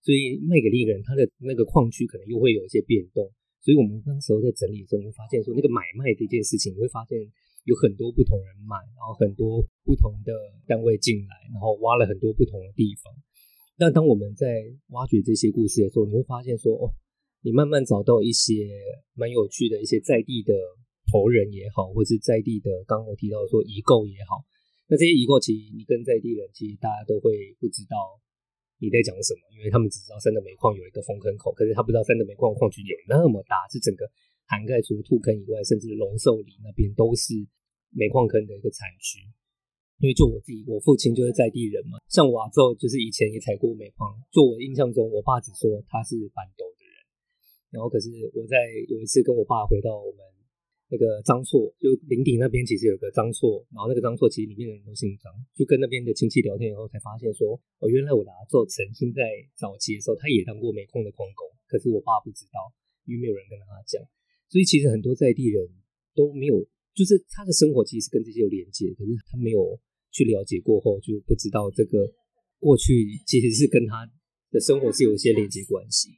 [0.03, 3.31] 所以卖给另一个人，他的那个矿区可能又会有一些变动，
[3.63, 7.15] 所以我们那时候在整理的时候，你会发现说那个买卖这件事情，你会发现
[7.63, 10.35] 有很多不同人买，然后很多不同的
[10.67, 13.15] 单位进来，然后挖了很多不同的地方。
[13.81, 16.93] 但当我们在挖掘这些故事的时候，你会发现说，哦，
[17.41, 18.69] 你慢慢找到一些
[19.17, 20.53] 蛮有趣的一些在地的
[21.09, 24.45] 头人也好，或是在地的，刚刚我提到说遗构也好，
[24.85, 27.97] 那这些遗构其实你跟在地人其实大家都会不知道
[28.85, 34.05] 你在讲什么，因为他们只知道三德煤矿有一个封坑口，可是他不知道三德煤矿矿区有那么大，是整个
[34.45, 37.33] 涵盖除了兔坑以外，甚至龙寿里那边都是
[37.97, 39.25] 煤矿坑的一个产区。
[40.01, 44.09] 因为就我自己，我父亲就是在地人嘛，像我阿祖就是以前也采过煤矿。
[44.33, 46.97] 就我印象中，我爸只说他是板斗的人。
[47.69, 48.57] 然后可是我在
[48.89, 50.25] 有一次跟我爸回到我们
[50.89, 59.21] 那个张厝，就林顶那边其实有个张厝，然后那个张厝其实里面的人都姓张，就跟那边的亲戚聊天以后才发现说，哦，原来我的阿祖曾经在
[59.53, 62.73] 早期的时候他也当过煤矿的矿工，可是我爸不知道，
[63.05, 64.01] 因为没有人跟他讲。
[64.49, 65.61] 所以其实很多在地人
[66.17, 66.57] 都没有，
[66.97, 69.79] 就是他的生活其实跟这些有连接，可是他没有。
[70.11, 72.13] 去了解过后，就不知道这个
[72.59, 74.05] 过去其实是跟他
[74.51, 76.11] 的生活是有一些连接关系。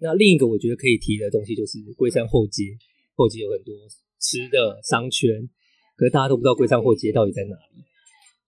[0.00, 2.76] 那另一个我觉得可以提的东西就是龟山后街，
[3.14, 3.74] 后街有很多
[4.20, 5.48] 吃的商圈，
[5.96, 7.82] 可是大家都不知道龟山后街到底在哪里。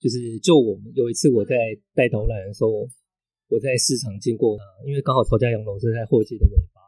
[0.00, 1.56] 就是就我们有一次我在
[1.94, 2.88] 带导览的时候，
[3.48, 6.80] 我在市场经过，因为刚好曹家洋楼是在后街的尾巴，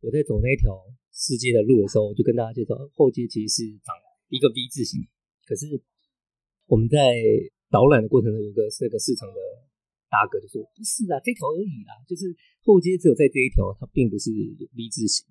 [0.00, 0.76] 我在走那条
[1.12, 3.94] 世界的路的时候，我就跟大家介绍后街其实是长
[4.28, 5.00] 一个 V 字形，
[5.46, 5.80] 可是。
[6.66, 7.14] 我们在
[7.70, 9.38] 导览的过程中，有个那个市场的
[10.10, 12.26] 大哥就说：“不是啊，这条而已啦，就是
[12.62, 15.26] 后街只有在这一条，它并不是 V 字形。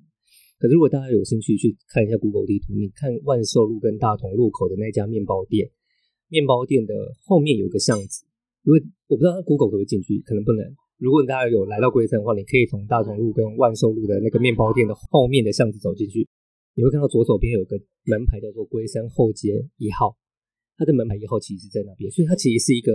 [0.59, 5.69] 可是如果大家有兴趣去看一下 Google 地图，你看万寿路跟大同路口的那家面包店，
[6.29, 6.93] 面包店的
[7.23, 8.25] 后面有个巷子。
[8.63, 10.63] 如果我不知道 Google 可不可以进去，可能不能。
[10.97, 16.27] 如果大家有来到龟山的话，你可以从大同路跟万寿路的那个面包店的后面的巷子走进去，
[16.75, 20.15] 你会看到左手边有个门牌叫做龟山后街一号。”
[20.77, 22.91] 它的门牌一号其实在那边，所以它其实是一个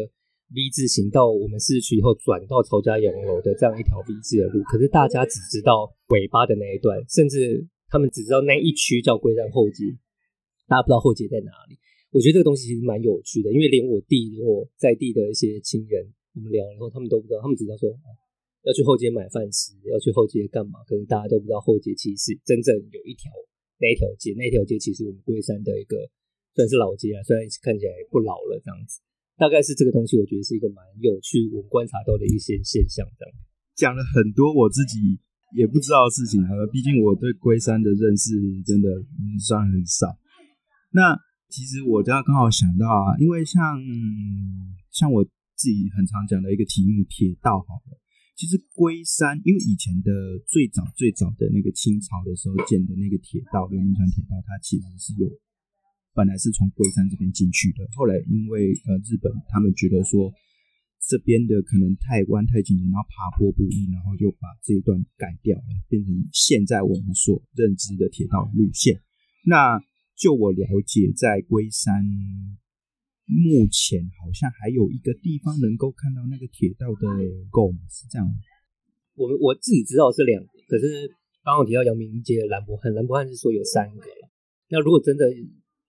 [0.53, 4.62] V 字形到我们市区以后转到曹家洋楼的这样一条 V 字的路。
[4.64, 9.97] 可是大家只知道尾巴的那一段，甚至他们只知道那一区叫龟山后街，
[10.69, 11.79] 大家不知道后街在哪里。
[12.12, 17.88] 我觉得这个东西其实蛮有趣的，因为连我弟、连我在地的一些亲人，我们聊了以后，他们都不知道，他们只知道说
[18.64, 20.85] 要去后街买饭吃，要去后街干嘛。
[20.87, 23.31] 可是大家都不知道后街其实真正有一条
[23.79, 25.97] 那一条街，那一条街其实我们龟山的一个。
[26.55, 29.01] 算是老街啊，虽然看起来不老了这样子，
[29.39, 33.07] 大概是这个东西，我觉得是一个蛮有趣，我观察到的一些现象。
[33.17, 33.33] 这样
[33.77, 35.17] 讲了很多我自己
[35.57, 38.35] 也不知道的事情啊，毕竟我对龟山的认识
[38.67, 38.89] 真的
[39.39, 40.19] 算很少。
[40.93, 41.17] 那
[41.49, 43.79] 其实我刚刚好想到啊，因为像
[44.91, 45.25] 像我
[45.57, 47.97] 自己很常讲的一个题目——铁道，好了，
[48.37, 55.31] 其实龟山，因为以前的最早最早的那个清朝的时候建的那个铁道——流民船铁道，它其实是有。
[56.12, 60.33] 本来是从龟山这边进去的，后来因为呃日本他们觉得说
[61.09, 69.01] 这边的可能太弯太紧然后爬坡不易，然后就把这一段改掉了，变成现在我们所认知的铁道路线。
[69.46, 69.81] 那
[70.18, 72.05] 就我了解，在龟山
[73.25, 77.07] 目前好像还有一个地方能够看到那个铁道的
[77.51, 78.35] 构，是这样吗？
[79.14, 81.09] 我我自己知道是两个，可是
[81.44, 84.29] 刚刚提到阳明街兰博汉，兰博汉是说有三个了。
[84.68, 85.25] 那如果真的。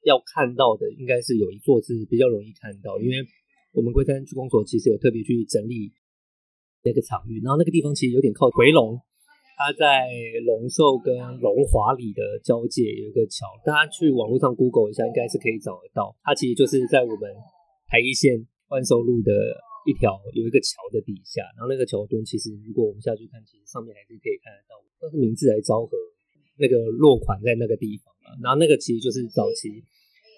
[0.04, 3.18] 要看到的应该是有一座是比较容易看到，因为
[3.74, 5.94] 我们龟山区公所其实有特别去整理
[6.84, 9.00] 那个场域，然后那个地方其实有点靠回龙，
[9.56, 10.10] 它在
[10.46, 16.18] 龙寿跟龙华里的交界有一个桥，大家去网络上 Google 一下，应该是可以找得到。
[16.24, 17.30] 它其实就是在我们
[17.88, 19.32] 台一线万寿路的
[19.86, 25.94] 一条有一个桥的底下，然后那个桥墩其实如果我们下去看，其实上面还是可以看得到，那是明治来昭和
[26.58, 28.36] 那个落款在那个地方嘛。
[28.42, 29.70] 然后那个其实就是早期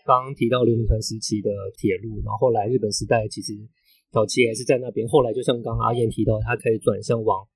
[0.06, 3.54] 刚刚提到流民团时期的铁路，然后后来日本时代其实
[4.12, 7.48] 早期还是在那边，后来就像刚刚阿燕提到，它可以转向往。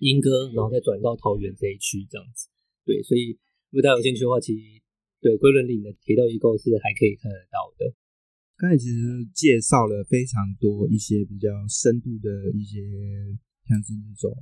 [0.00, 2.48] 莺歌，然后再转到桃园这一区这样子，
[2.86, 3.36] 对，所以
[3.68, 4.80] 如果大家有兴趣的话，其实
[5.20, 7.92] 对龟伦岭的铁道遗构是还可以看得到的。
[8.56, 8.96] 刚才其实
[9.34, 12.80] 介绍了非常多一些比较深度的一些，
[13.68, 14.32] 像是那种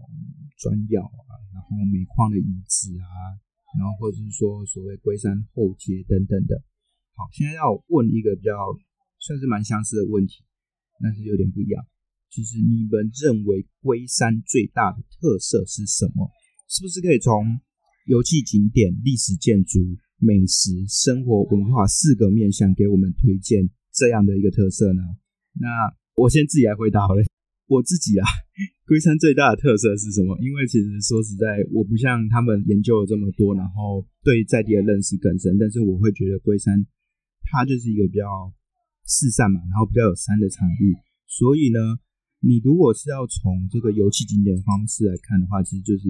[0.63, 1.35] 砖窑啊，
[1.69, 3.37] 然后煤矿的遗址啊，
[3.79, 6.57] 然后或者是说所谓龟山后街等等的。
[7.15, 8.57] 好，现在要问一个比较
[9.19, 10.45] 算是蛮相似的问题，
[11.03, 11.85] 但是有点不一样。
[12.31, 16.31] 就是你们认为龟山最大的特色是什么？
[16.69, 17.61] 是不是可以从
[18.07, 19.81] 游憩景点、历史建筑、
[20.17, 25.03] 美食、生活文化四个面向给我们推荐这样的一个特色呢？
[25.55, 25.69] 那
[26.17, 27.28] 我先自己来回答好了。
[27.69, 28.27] 我自己啊，
[28.89, 30.37] 龟山最大的特色是什么？
[30.41, 35.57] 因为其实说实在，我不像他们研究了这么多，然后对在地的认识更深。
[35.59, 36.85] 但是我会觉得龟山
[37.43, 38.27] 它就是一个比较
[39.05, 41.79] 四散嘛，然后比较有山的场域，所以呢。
[42.41, 46.07] 你如果是要从这个游戏景点的方式来看的话，其实就是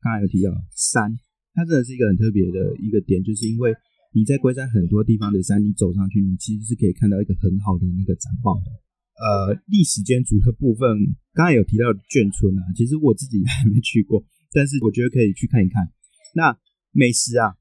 [0.00, 1.18] 刚才有提到山，
[1.52, 3.74] 它真的是一个很特别的一个点，就是因为
[4.14, 8.70] 你在龟山很多地方的山，你走上去，你其实是可以看到一个很好的那个展望的。
[9.14, 15.88] 呃，历史建筑的部分，刚才有提到眷村啊，其实我自己还没去过，但是我觉得可以去看一看。
[16.34, 16.58] 那
[16.90, 17.54] 美食啊，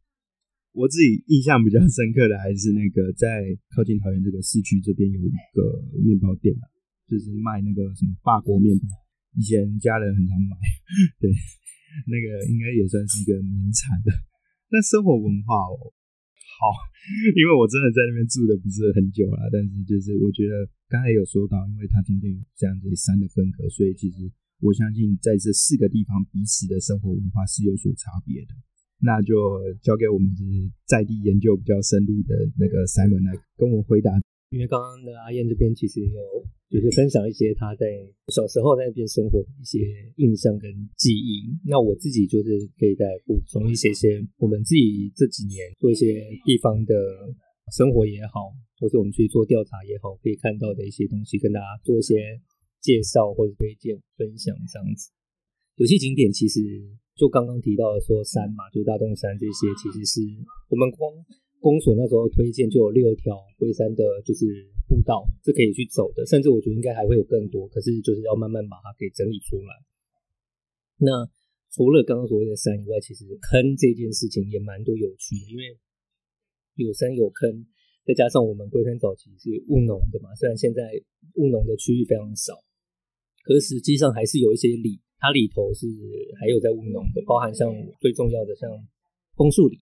[0.74, 5.62] 我自己印象比较深刻的还是那个在靠近桃园这个市区这边有一个
[6.04, 6.70] 面包店啊。
[7.04, 8.88] 就是卖那个什么法国面包，
[9.38, 10.56] 以前家人很常买，
[11.20, 11.30] 对，
[12.10, 14.10] 那个应该也算是一个名产的。
[14.72, 15.78] 那生活文化哦，
[16.58, 16.74] 好，
[17.38, 24.30] 因为我真的在那边住的不是很久了，但是就是我觉得刚才有说到，因为它中间有这样子山的分隔，所以其实
[24.62, 28.54] 我相信在这四个地方彼此的生活文化是有所差别的。
[29.02, 29.34] 那就
[29.82, 30.30] 交给我们
[30.86, 34.14] 在地研究比较深入的那个 Simon 来跟我回答。
[34.52, 36.22] 因为刚刚的阿燕这边其实有。
[36.74, 37.86] 就是分享一些他在
[38.34, 39.78] 小时候在那边生活的一些
[40.16, 40.66] 印象跟
[40.98, 41.54] 记忆。
[41.70, 46.96] 那我自己就是可以再补充一些些我们自己这几年做一些地方的
[47.72, 52.42] 生活也好，或者我们去做调查也好，可以看到的一些东西，跟大家做一些
[52.82, 55.12] 介绍或者推荐分享这样子。
[55.76, 56.60] 有些景点其实
[57.16, 60.22] 就刚刚提到的说山嘛，就是大洞山这些，其实是
[60.70, 61.24] 我们公
[61.60, 64.74] 公所那时候推荐就有六条龟山的，就是。
[64.86, 69.74] 步道是可以去走的，甚至我觉得应该还会有更多，可是就是要慢慢把它给整理出来。
[70.98, 71.26] 那
[71.72, 75.80] 除了刚刚所谓的山以外，其实坑这件事情也蛮多有趣的，因为
[76.76, 77.66] 有山有坑，
[78.06, 80.82] 再加上我们龟山早期是务农的嘛，虽然现在
[81.36, 82.54] 务农的区域非常少，
[83.44, 85.88] 可是实际上还是有一些里，它里头是
[86.40, 88.70] 还有在务农的，包含像最重要的像
[89.36, 89.80] 枫树里。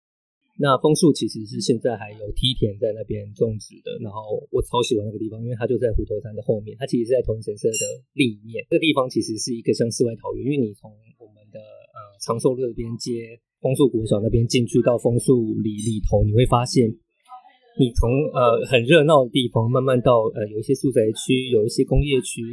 [0.59, 8.65] 那枫树其实是现在还有梯田在那边种植的，然后我超喜欢那个地方，因为它就在虎头山的后面，它其实是在同一神社的另一面。
[8.71, 22.47] 这个地方其实是一个像世外桃源，因为你从我们的呃长寿路这边接枫树国小那边进去到枫树里里头，你会发现，你从呃很热闹的地方，慢慢到呃有一些住宅区，有一些工业区，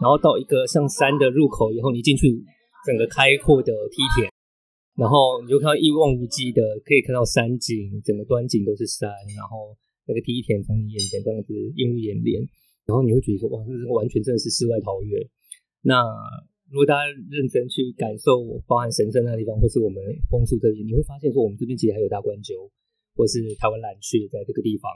[0.00, 2.30] 然后到一个像山的入口以后，你进去
[2.86, 4.30] 整个开阔的梯田。
[4.94, 9.74] 然后你就看到一望无际的，可以看到山景，整个端景都是山，然后
[10.06, 12.38] 那个梯田从你眼前这样子映入眼帘，
[12.86, 15.18] 然后你会觉得说，哇，这是完全真的是世外桃源。
[15.82, 15.98] 那
[16.70, 19.98] 如果大家认真去感受，包含神圣那地方，或是我们
[20.30, 22.54] 枫树这里，你会发现说，我们这边其实还有大关鸠，
[23.14, 24.90] 或是台湾蓝雀在这个地方。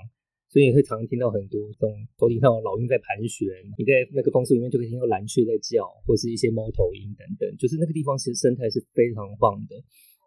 [0.46, 7.56] 所以你会常常听到很多这种头顶上有老鹰在盘旋，你在那个枫树里面就可以听到蓝雀在叫，或是一些猫头鹰等等。
[7.58, 9.74] 就是那个地方其实生态是非常棒的，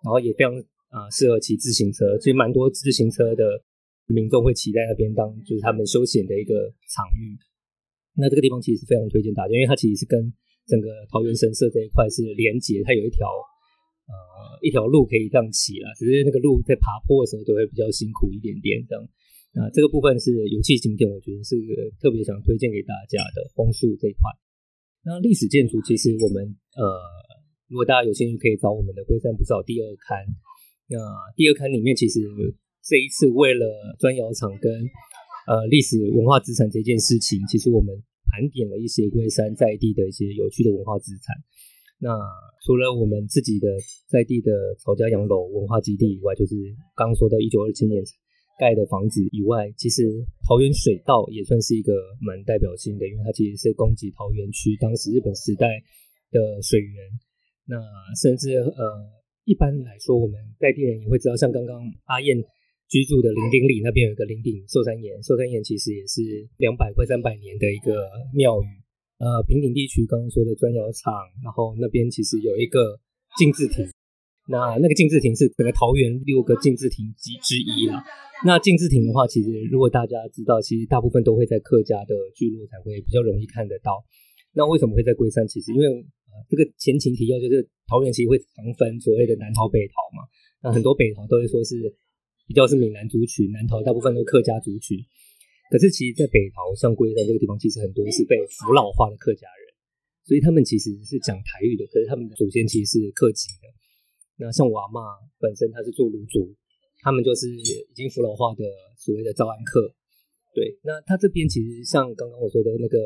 [0.03, 0.51] 然后也非常
[0.91, 3.63] 啊适合骑自行车，所以蛮多自行车的
[4.07, 7.39] 民众会骑在那边当就是他们休闲的一个场域。
[8.19, 10.33] 那这个地方其实非常推荐大家，因为它其实是跟
[10.67, 13.25] 整个桃园神社这一块是连接，它有一条
[14.05, 19.01] 呃一条路可以这样骑啦，只是那个路在爬坡的时候都会比较辛苦一点点这样。
[19.55, 21.55] 那这个部分是游戏景点，我觉得是
[21.99, 24.29] 特别想推荐给大家的枫树这一块。
[25.03, 26.43] 那历史建筑其实我们
[26.75, 26.83] 呃，
[27.69, 30.19] 如果大家有兴趣，可以找我们的龟山不少第二刊。
[30.89, 30.99] 那
[31.35, 32.19] 第二刊里面，其实
[32.83, 33.65] 这一次为了
[33.99, 34.71] 砖窑厂跟
[35.47, 37.95] 呃历史文化资产这件事情，其实我们
[38.29, 41.35] 盘点了一些龟山在地的一些有趣的文化资产。
[41.99, 42.13] 那
[42.61, 43.67] 除了我们自己的
[44.07, 46.53] 在地的曹家洋楼文化基地以外，就是
[46.95, 48.03] 刚说的一九二七年
[48.59, 50.03] 盖的房子以外，其实
[50.47, 55.81] 桃园水道也算是一个蛮代表性的，因为它其实是供给桃园区当时日本时代
[56.29, 57.01] 的水源。
[57.65, 57.75] 那
[58.21, 58.73] 甚至呃，
[59.45, 62.37] 一般来说，我们在地人也会知道，像刚刚阿燕
[62.89, 66.21] 居住的林顶里那边有一个林顶寿山岩，寿山岩其实也是
[66.57, 68.67] 两百快三百年的一个庙宇。
[69.19, 71.11] 呃，平顶地区刚刚说的砖窑厂，
[71.43, 72.99] 然后那边其实有一个
[73.35, 73.83] 静字亭，
[74.47, 78.03] 那那个静字亭是整个桃园六个静字亭之之一啦。
[78.45, 84.05] 那静字亭的话，其实如果大家知道，其实大部分都会在客家的聚落才会比较容易看得到。
[84.53, 85.47] 那为什么会在龟山？
[85.47, 90.29] 其实因为呃，这个前情提要就是桃园其实会常分所谓的南桃北桃嘛，
[90.61, 91.75] 那很多北桃都会说是
[92.47, 94.97] 比较是闽南族群，南桃大部分都客家族群。
[95.69, 99.75] 可是，其实，在北桃像龟山这个地方，其实很多是被腐老化的客家人，
[100.23, 101.83] 所以他们其实是讲台语的。
[101.91, 103.67] 可是他们的祖先其实是客籍的。
[104.39, 105.01] 那像我阿妈
[105.43, 106.55] 本身，她是做卤煮，
[107.03, 108.63] 他们就是已经腐老化的
[108.95, 109.91] 所谓的招安客。
[110.55, 112.97] 对，那他这边其实像刚刚我说的那个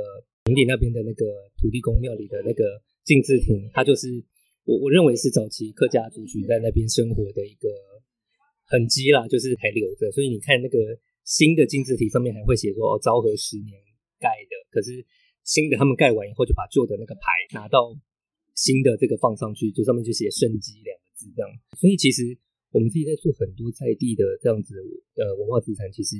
[0.45, 1.25] 平顶那边的那个
[1.57, 2.63] 土地公庙里的那个
[3.03, 4.07] 静字亭，它就是
[4.63, 7.67] 我我认为是早期客家族群在那边生活的一个
[8.71, 10.09] 痕迹啦，就是还留着。
[10.15, 10.79] 所以你看那个。
[11.23, 13.71] 新的金字体上面还会写说哦，昭和十年
[14.19, 15.05] 盖的，可是
[15.45, 17.21] 新的他们盖完以后就把旧的那个牌
[17.53, 17.93] 拿到
[18.55, 21.47] 新的这个放上去，就上面就写“圣基”两个字这样。
[21.77, 22.35] 所以其实
[22.73, 24.73] 我们自己在做很多在地的这样子
[25.15, 26.17] 呃文化资产，其实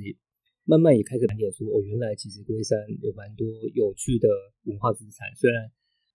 [0.65, 4.29] 慢慢也开始盘点出哦，原来其实龟山有蛮多有趣的
[4.69, 5.65] 文化资产，虽然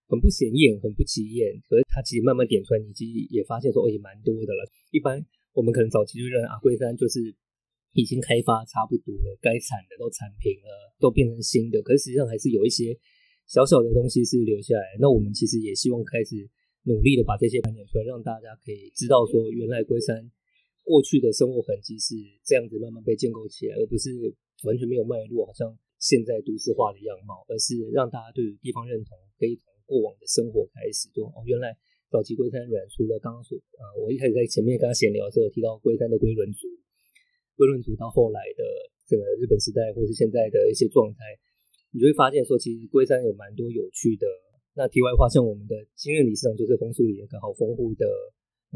[0.06, 4.62] 很不显眼、很不起眼，可是它其实慢慢点出来，你其实也发现说哦，也蛮多的了。
[4.92, 5.26] 一般
[5.56, 7.34] 我们可能早期就认为啊，龟山就是。
[7.96, 11.80] 已经开发差不多了，该产的都产平了，都变成新的。
[11.80, 12.92] 可是实际上还是有一些
[13.48, 15.00] 小小的东西是留下来。
[15.00, 16.36] 那我们其实也希望开始
[16.84, 20.30] 努力的把这些盘点出来，让大家可以知道说，原来龟山
[20.84, 22.12] 过去的生活痕迹是
[22.44, 24.12] 这样子慢慢被建构起来，而不是
[24.64, 25.64] 完全没有脉络，好像
[25.98, 31.74] 现在都市化的样貌，而是让大家对于地方认同，可以从过往的生活开始，就哦，原来
[32.10, 36.68] 早期龟山人除了刚刚说，呃，我一开始在前面跟他闲聊的时候提到龟山的龟伦族。
[37.56, 38.62] 龟伦族到后来的
[39.08, 41.18] 这个日本时代，或是现在的一些状态，
[41.90, 44.26] 你就会发现说，其实龟山有蛮多有趣的。
[44.76, 48.04] 那题外话，像我们的新任理事长就是枫树里一个好丰富的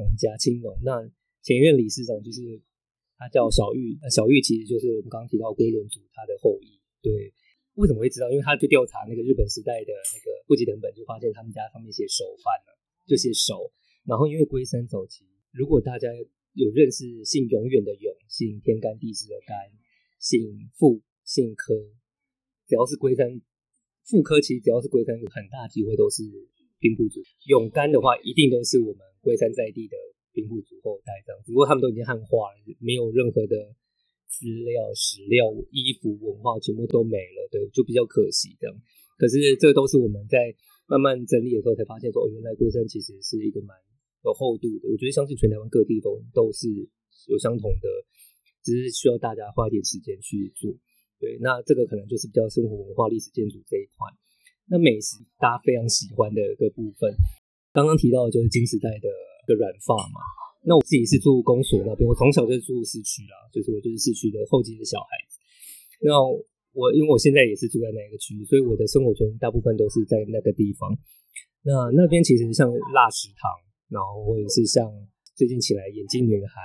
[0.00, 0.72] 农家青农。
[0.82, 1.04] 那
[1.44, 2.40] 前任理事长就是
[3.20, 6.80] 他叫小玉，那小玉其实就是我们刚刚提到龟伦族他的后裔。
[7.04, 7.30] 对，
[7.76, 8.30] 为什么会知道？
[8.32, 12.72] 因为他去调查那个日本时代的那个户籍等本，就发现他们家上面写守番了，
[13.10, 13.72] 就写守。
[14.06, 16.06] 然后因为龟山早期，如果大家
[16.54, 19.56] 有认识姓永远的永，姓天干地支的干，
[20.20, 20.38] 姓
[20.78, 21.74] 傅，姓科，
[22.66, 23.40] 只要是龟山
[24.06, 26.22] 傅科，其实只要是龟山，很大机会都是
[26.78, 27.20] 兵部族。
[27.46, 29.96] 永干的话，一定都是我们龟山在地的
[30.32, 31.42] 兵部族后代这样。
[31.44, 33.74] 只不过他们都已经汉化了，没有任何的
[34.26, 38.74] 资料、史料、衣服、文化，全部都没了，对，就比较可惜这样。
[39.18, 40.54] 可是这都是我们在
[40.90, 43.70] 慢慢整理的时候才发现，说哦，原来龟山其实是一个蛮。
[44.20, 46.68] 有厚度的，我觉得相信全台湾各地都都是
[47.32, 47.88] 有相同的，
[48.60, 50.68] 只是需要大家花一点时间去做。
[51.16, 54.04] 对，那这个可能就是比较生活文化、历史建筑这一块。
[54.68, 57.16] 那美食大家非常喜欢的一个部分，
[57.72, 60.20] 刚刚提到的就是金时代的一个软发嘛。
[60.68, 65.40] 那我自己是住公所那边，我从小就住市区啦，就是我就是市区的后街的小孩子。
[66.04, 66.12] 那
[66.72, 70.90] 我因为我现在也是住在那个区域，所以我的生活圈大部分都是在那个地方。
[71.62, 73.50] 那那边其实像辣食堂。
[73.90, 74.86] 然后或者是像
[75.34, 76.62] 最近起来眼镜女孩、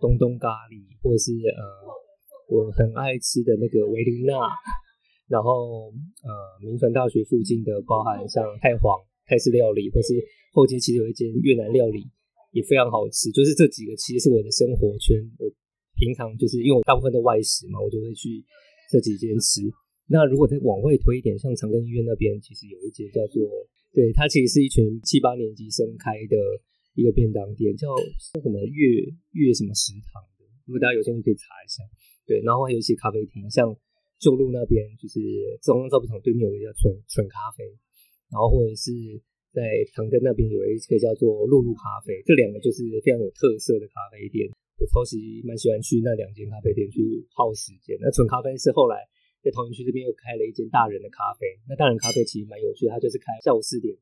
[0.00, 1.62] 东东咖喱，或者是呃
[2.50, 4.34] 我很爱吃的那个维琳娜，
[5.28, 5.94] 然后
[6.26, 6.30] 呃
[6.60, 8.98] 明传大学附近的包含像太皇
[9.30, 10.18] 泰式料理，或是
[10.50, 12.02] 后街其实有一间越南料理
[12.50, 13.30] 也非常好吃。
[13.30, 15.46] 就是这几个其实是我的生活圈，我
[15.94, 18.42] 平常就是因为我大部分都外食嘛，我就会去
[18.88, 19.62] 这几间吃。
[20.08, 23.44] 那如果再往外推一点，像长庚医院那边其实有一间叫做。
[23.88, 26.36] 对，它其实是一群七八年级生开的
[26.92, 27.88] 一个便当店，叫
[28.36, 29.00] 叫什么月
[29.32, 31.80] 月什么食堂的，如果大家有兴趣可以查一下。
[32.28, 33.64] 对，然后还有一些咖啡厅，像
[34.20, 35.18] 旧路那边就是
[35.64, 37.64] 中央造币厂对面有一个叫纯纯咖啡，
[38.28, 38.92] 然后或者是
[39.56, 39.64] 在
[39.96, 44.44] 长庚那边有一个叫做露露咖啡，这两个就是非常有特色的咖啡店，
[44.78, 47.98] 我超级蛮喜欢去那两间咖啡店去耗时间。
[48.00, 49.06] 那纯咖啡是后来。
[49.38, 53.94] 在桃园区这边又开了一间大人的咖啡，那大人咖啡其实蛮有趣，它就是开下午四点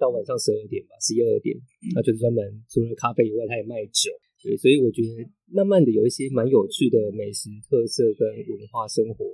[0.00, 1.52] 到晚上十二点吧，十一二点，
[1.94, 4.08] 那就是专门除了咖啡以外，它也卖酒。
[4.40, 9.28] 对，所以我觉得慢慢的有一些蛮有趣的美食特色跟文化生活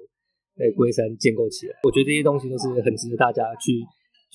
[0.58, 3.78] 在龟山建构起来，我觉得这些东西都是很值得大家去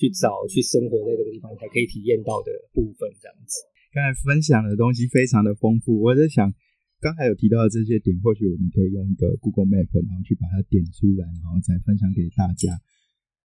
[0.00, 3.60] 去找、去生活在这个地方才可以体验到的部分，这样子。
[3.90, 6.52] 刚才分享的东西非常的丰富，我在想，
[7.00, 12.78] 刚才有提到的这些点，或许我们可以用一个 Google Map，然后去把它点出来，然后再分享给大家。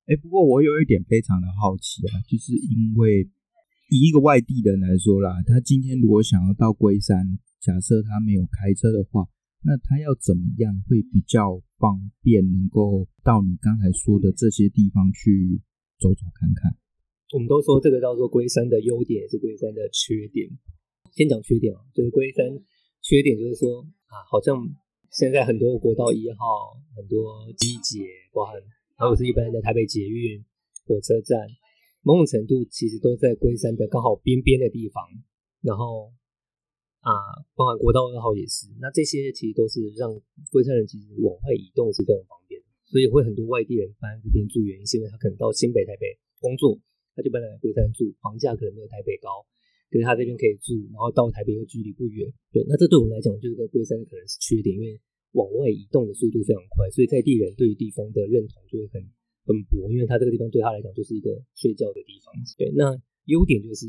[0.05, 3.23] 哎，不过我有一点非常的好奇啊，就是因为
[3.89, 9.25] 以一个外地人来说啦，他今天如果想要到龟山，假设他没有开车的话，
[9.63, 15.61] 那他要怎么样会比较方便，能够到你刚才说的这些地方去
[15.99, 16.75] 走走看看？
[17.31, 20.49] 我们都说这个叫做龟山的优点，也是龟山的缺点。
[21.15, 22.45] 先讲缺点啊，就是龟山
[23.01, 24.57] 缺点就是说啊，好像
[25.11, 28.61] 现在很多国道一号，很多机捷，包含。
[28.95, 30.43] 还有是一般的台北捷运
[30.85, 31.39] 火车站，
[32.03, 35.03] 某种程度其实都在龟山的刚好边边的地方，
[35.61, 36.13] 然后
[37.01, 37.11] 啊，
[37.55, 38.67] 包含国道二号也是。
[38.79, 40.13] 那这些其实都是让
[40.51, 46.79] 龟山人其实往外移动是非常方便，所以会很多外地人搬这边住，原因是因为他可能到新北、台北工作，
[47.15, 49.45] 他就搬来龟山住，房价可能没有台北高，
[49.89, 52.31] 可是他这边可以住，然后到台北又距离不远。
[52.51, 54.99] 对，那这对我们来讲就是跟龟山可能是缺点，因为。
[55.33, 59.01] 往外移动的速度非常快，所以在地人对于地方的认同就会很
[59.49, 62.31] 很薄，因为他这个地方对他来讲就是一个睡觉的地方。
[62.55, 62.93] 对，那
[63.25, 63.87] 优点就是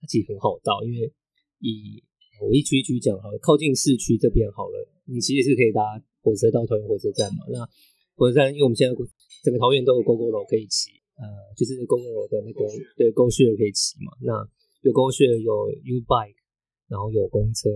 [0.00, 1.12] 它其实很好到，因为
[1.60, 2.02] 以
[2.40, 5.82] 我一区一区讲好了，靠近市区这边好了，你其实是可以搭
[6.22, 7.44] 火车到桃园火车站嘛。
[7.52, 7.68] 那
[8.14, 8.96] 火车站，因为我们现在
[9.44, 10.88] 整个桃园都有 GO GO 楼可以骑，
[11.18, 11.26] 呃，
[11.58, 12.62] 就是 GO 楼的那个
[12.96, 14.14] 对 GO Share 可以骑嘛。
[14.22, 14.32] 那
[14.86, 15.50] 有 GO Share 有
[15.82, 16.38] U Bike，
[16.86, 17.68] 然后有公车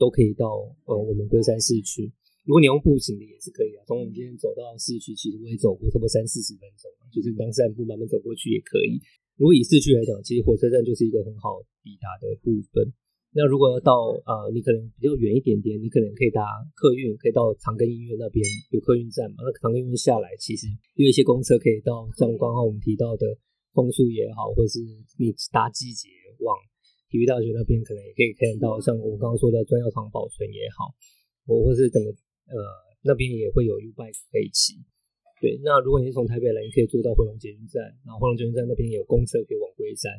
[0.00, 0.48] 都可以到
[0.88, 2.08] 呃我们龟山市区。
[2.48, 9.02] 如果你用步行的也是可以啊，从我们今天走到市区，其实我也走过差不多三四十分钟就是当散步慢慢走过去也可以。
[9.36, 12.88] 如果以市区来讲，其实火车站就是一个很好抵达的部分。
[13.36, 16.40] 那如果要到呃，你可能比较远一点点，你可能可以搭
[16.72, 18.40] 客运，可以到长庚医院那边
[18.72, 19.44] 有客运站嘛。
[19.44, 20.64] 那长庚医院下来，其实
[20.96, 23.36] 有一些公车可以到像刚刚我们提到的
[23.76, 24.80] 枫树也好，或是
[25.20, 26.08] 你搭季节
[26.40, 26.56] 往
[27.12, 30.96] 体育大学那边，可能也可以看到像我刚刚说的专药厂保存也好，
[31.44, 32.08] 我或是整个。
[32.46, 32.54] 呃，
[33.02, 34.78] 那边也会有 U bike 可以骑。
[35.42, 40.14] 对，那如果你是从台北来，你可以坐到回龙捷运站，然后回龙捷运站那边有公车可以往龟山。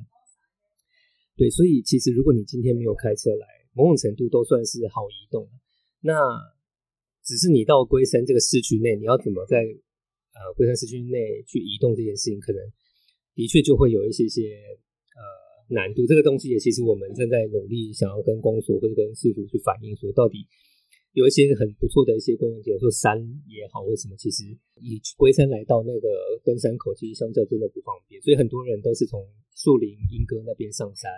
[1.38, 5.48] 对，所以其实如果你今天没有开车来，某种程度都算是好移动。
[6.02, 6.18] 那
[7.24, 12.60] 只是你到龟山这个市区内，你要怎么在呃龟山市区内去移动这件事情，可能
[13.36, 14.50] 的确就会有一些些
[15.14, 15.22] 呃
[15.76, 16.08] 难度。
[16.08, 20.48] 这个东西也其实我们正在努力想要跟公所或者跟市府去反映，说到底。
[21.18, 23.18] 有一些很不错的一些公园，比如说山
[23.50, 24.46] 也好，或什么，其实
[24.78, 26.08] 以龟山来到那个
[26.46, 31.10] 登山口，其实相较真的不方便，所以很多人都是从树林莺歌那边上山。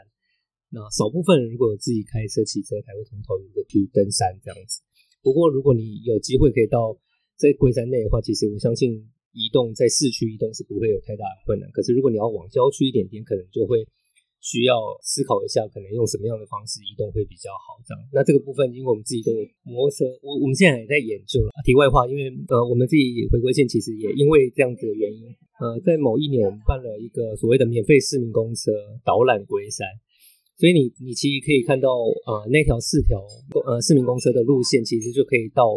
[0.72, 4.80] 那少部分人如果自己开车、骑车，才会从桃园的去登山这样子。
[5.22, 6.96] 不过，如果你有机会可以到
[7.36, 11.70] 在龟山内的话，其实我相信移动在市区移动是不会有太大的困难。
[11.72, 13.86] 可是，如果你要往郊区一点点，可能就会。
[14.40, 17.76] 需要思考一下，可能用什么样的方式移动会比较好。
[17.84, 21.52] 这样，那这个部分，因为我们自己都有摩托车，我我们现在也在研究了。
[21.68, 25.28] 题外话，因为呃，我们自己回归线其实也因为这样子的原因，
[25.60, 28.72] 呃，在某一年我们办了一个所谓的免费市民公车
[29.04, 29.86] 导览龟山，
[30.56, 33.20] 所以你你其实可以看到，呃，那条四条
[33.68, 35.68] 呃市民公车的路线，其实就可以到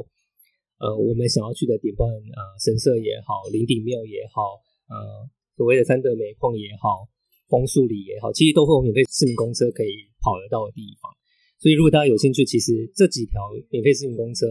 [0.78, 7.10] 呃我们想要去的点，包含呃神社也好，灵顶庙也好，呃所谓的三德煤矿也好。
[7.52, 11.12] 枫树里也好，其实都会有免费市民公车可以跑得到的地方。
[11.60, 14.48] 所以如果大家有兴趣，其实这几条免费市民公车，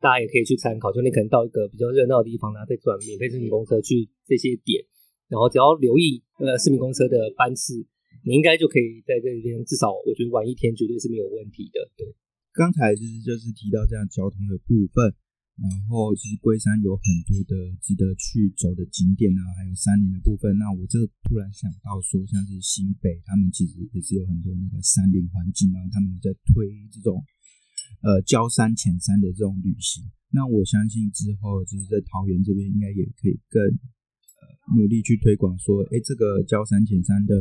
[0.00, 0.88] 大家也可以去参考。
[0.88, 4.80] 就你可能到一个比较热闹的地方然后，再转免费市民公车去这些点，
[5.28, 7.76] 然后只要留意呃市民公车的班次，
[8.24, 11.92] 你应该就可以在这边至少我觉得玩一天绝对是没有问题的。
[11.94, 12.08] 对，
[12.56, 15.12] 刚才就是就是提到这样交通的部分。
[15.56, 20.56] 然后其实龟山有很多的值得去走的景点啊，还有山林的部分。
[20.56, 20.96] 那我这
[21.28, 27.22] 突然想到说，像是新北，他们其实也是有很多那个山林环境啊，他们在推这种
[28.00, 30.08] 呃焦山浅山的这种旅行。
[30.32, 37.36] 那我相信之后就是在桃园这边，应该也可以更呃努力去推广说，哎，这个焦山浅山的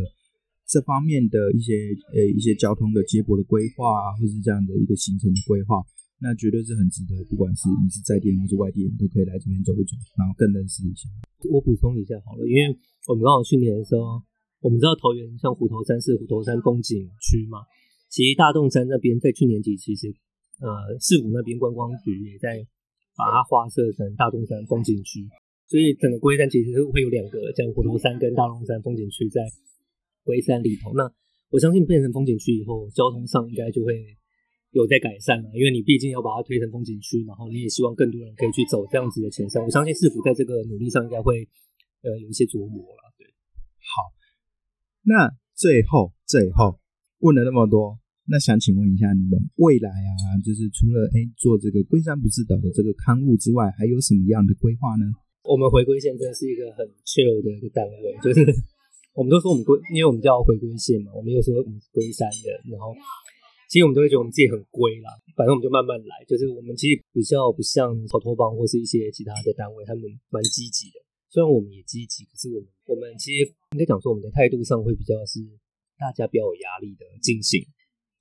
[0.68, 5.80] 这方面的一些呃一些交通的接驳的规划啊，或是这样的一个行程的规划。
[6.20, 11.08] 那绝对是很值得，不管是你是在地人或是外地人，都可以来这边走一走，然后更认识一下。
[11.48, 12.76] 我补充一下好了，因为
[13.08, 14.20] 我们刚好去年的时候，
[14.60, 17.64] 我们知道桃园像虎头山是虎头山风景区嘛，
[18.12, 20.12] 其实大洞山那边在去年底其实
[20.60, 20.68] 呃
[21.00, 22.68] 市府那边观光局也在
[23.16, 25.24] 把它划设成大洞山风景区，
[25.72, 29.40] 所以整个龟山其实会有两个，像虎头山跟大洞山风景区在
[30.26, 30.92] 龟山里头。
[31.00, 31.10] 那
[31.50, 34.19] 我相信变成风景区以后，交通上应该就会。
[34.72, 39.64] 有在改善了，因为你毕竟要把它推成风景区，然后你也希望更多人可以去走这样子的前山。
[39.64, 41.42] 我相信市府在这个努力上应该会
[42.06, 43.02] 呃有一些琢磨了。
[43.18, 43.26] 对，
[43.82, 44.14] 好，
[45.10, 46.78] 那最后最后
[47.26, 47.98] 问了那么多，
[48.30, 55.10] 那想请问一下，你们未来啊，就是除了哎做这个龟山不是岛的这个刊物之外，还有什么样的规划呢？
[55.42, 58.46] 我们回归线真的是一个很 chill 的一个单位，就是
[59.18, 62.94] 我们都说我们龟，因为我们叫回归线嘛，我们又说我们是龟山的，然后。
[63.70, 66.26] 其实我们都会觉得我们自己很龟啦，反正我们就慢慢来。
[66.26, 70.98] 就是我们其实比较不像草托邦或是一些其他的单位，他们蛮积极的。
[71.30, 75.38] 虽然我们也积极，可是我们我们其实应该讲说，我们的态度上会比较是
[76.02, 77.62] 大家比较有压力的进行。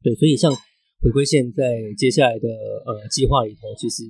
[0.05, 0.53] 对，所以像
[1.01, 2.47] 回归线在接下来的
[2.85, 4.05] 呃计划里头，其实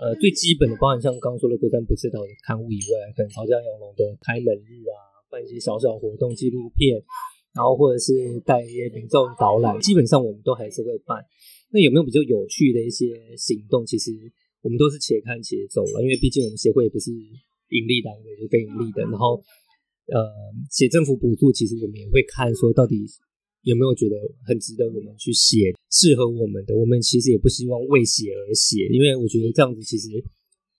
[0.00, 4.96] 呃最基本的，包含像刚刚说的龟山不赤道的刊物以外，可能潮江养龙的开门日啊，
[5.28, 7.04] 办一些小小活动纪录片。
[7.52, 11.18] 然后或者是带一些民众导览，基本上我们都还是会办。
[11.72, 13.84] 那有没有比较有趣的一些行动？
[13.86, 14.10] 其实
[14.62, 19.02] 我们都是且看且走了，因为毕竟我们协会也不是盈利单位，是非盈利的。
[19.02, 19.42] 然后，
[20.06, 20.18] 呃，
[20.70, 23.06] 写政府补助，其实我们也会看说到底
[23.62, 26.74] 有没有觉得很值得我们去写，适合我们的。
[26.74, 30.08] 我们其实也不希望为写而写，因为我觉得这样子其实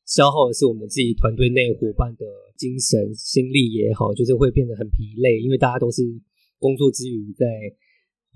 [0.06, 2.26] 消耗的是我们自己团队内伙伴的
[2.58, 6.04] 精神、心力也好，就是会变得很疲累，因为大家都是。
[6.62, 7.44] 工作之余，在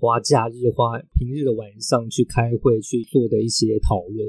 [0.02, 4.28] 花假日、花平日的晚上去开会去做的一些讨论，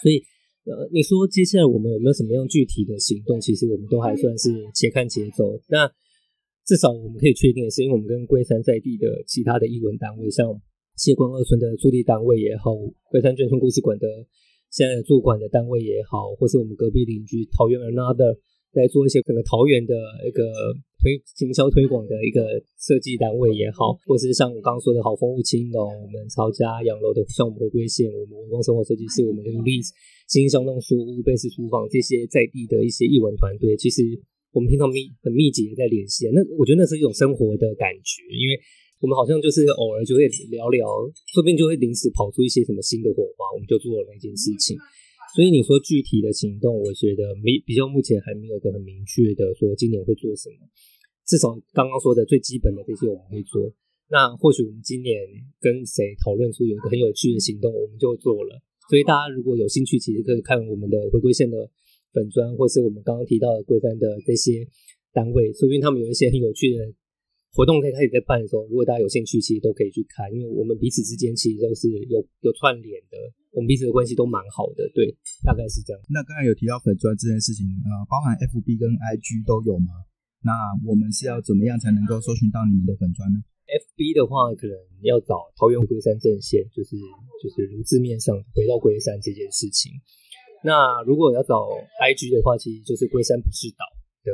[0.00, 0.22] 所以，
[0.64, 3.40] 呃，你说接下来我们有没有什么样具体的行动？
[3.40, 5.60] 其实我们都还算是且看且走。
[5.68, 5.90] 那
[6.64, 10.46] 至少我们可以确定的是，因为我们跟龟山在地的其他的译文单位，像
[10.96, 12.72] 谢关二村的驻地单位也好，
[13.10, 14.06] 龟山眷村故事馆的
[14.70, 18.38] 现在的驻馆的单位也好，或是我们隔壁邻居桃园 Another
[18.72, 19.94] 在做一些可能桃园的
[20.26, 20.44] 一个。
[20.98, 22.42] 推行销推广的一个
[22.74, 29.78] 设计单位也好，或是像我刚刚说的好风物青龙，我们曹家洋楼的像我们回归线，我们文光生活设计师，我们的丽
[30.26, 34.02] 新香弄书屋、贝斯书房这些在地的一些译文团队，其实
[34.50, 36.26] 我们平常密很密集的在联系。
[36.34, 38.58] 那我觉得那是一种生活的感觉，因为
[38.98, 40.82] 我们好像就是偶尔就会聊聊，
[41.30, 44.76] 说不定就会临时跑出一些什么新的火花，我们就做了那件事情。
[45.34, 50.56] 所以你说具体的行动，我觉得没比较目前还没有一个很明确的说今年会做什么。
[51.26, 53.72] 至少刚刚说的最基本的这些我们会做。
[54.10, 55.14] 那或许我们今年
[55.60, 58.56] 跟谁讨论出有一个很有趣的行动，我们就做了。
[58.88, 61.70] 所以大家如果有兴趣，其实可以看我们的回归线的
[62.14, 64.66] 粉砖，或是我们刚刚提到的龟山的这些
[65.12, 66.80] 单位，说不定他们有一些很有趣的
[67.58, 73.18] 活动在开始在办的时候，如果大家有兴趣，其实都可以去看，因为我们彼此之间其实都是有有串联的，
[73.50, 74.86] 我们彼此的关系都蛮好的。
[74.94, 75.10] 对，
[75.42, 75.98] 大概是这样。
[76.06, 79.90] 那刚才有提到粉砖这件事情，呃，包含 FB 跟 IG 都有吗？
[80.46, 80.54] 那
[80.86, 86.94] 我们是要怎么样才能够搜寻到你们的粉砖呢？FB 的话，可能要找桃园龟山阵线，就是
[87.42, 89.90] 就是如字面上回到龟山这件事情。
[90.62, 91.66] 那如果要找
[92.06, 93.82] IG 的话，其实就是龟山不是岛
[94.22, 94.30] 的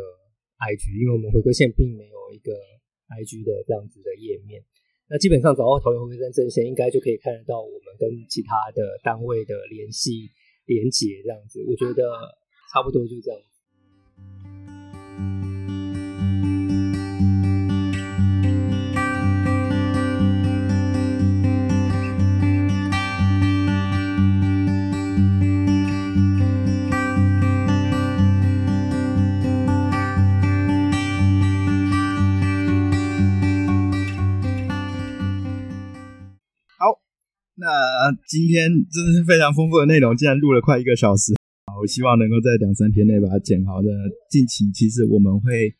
[0.60, 2.52] IG，因为我们回归线并没有一个
[3.09, 4.62] IG 的这样子的页面。
[5.09, 10.32] 那基本上找到桃园龟山阵线，应该就可以看得到我们跟其他的单位的联系
[10.64, 11.62] 连接这样子。
[11.68, 12.09] 我觉得
[12.72, 13.40] 差不多就这样。
[37.64, 41.32] 那今天真的是非常丰富的内容，竟然录了快一个小时。
[41.80, 43.88] 我希望能够在两三天内把它剪好的。
[44.28, 45.72] 近期其实我们会，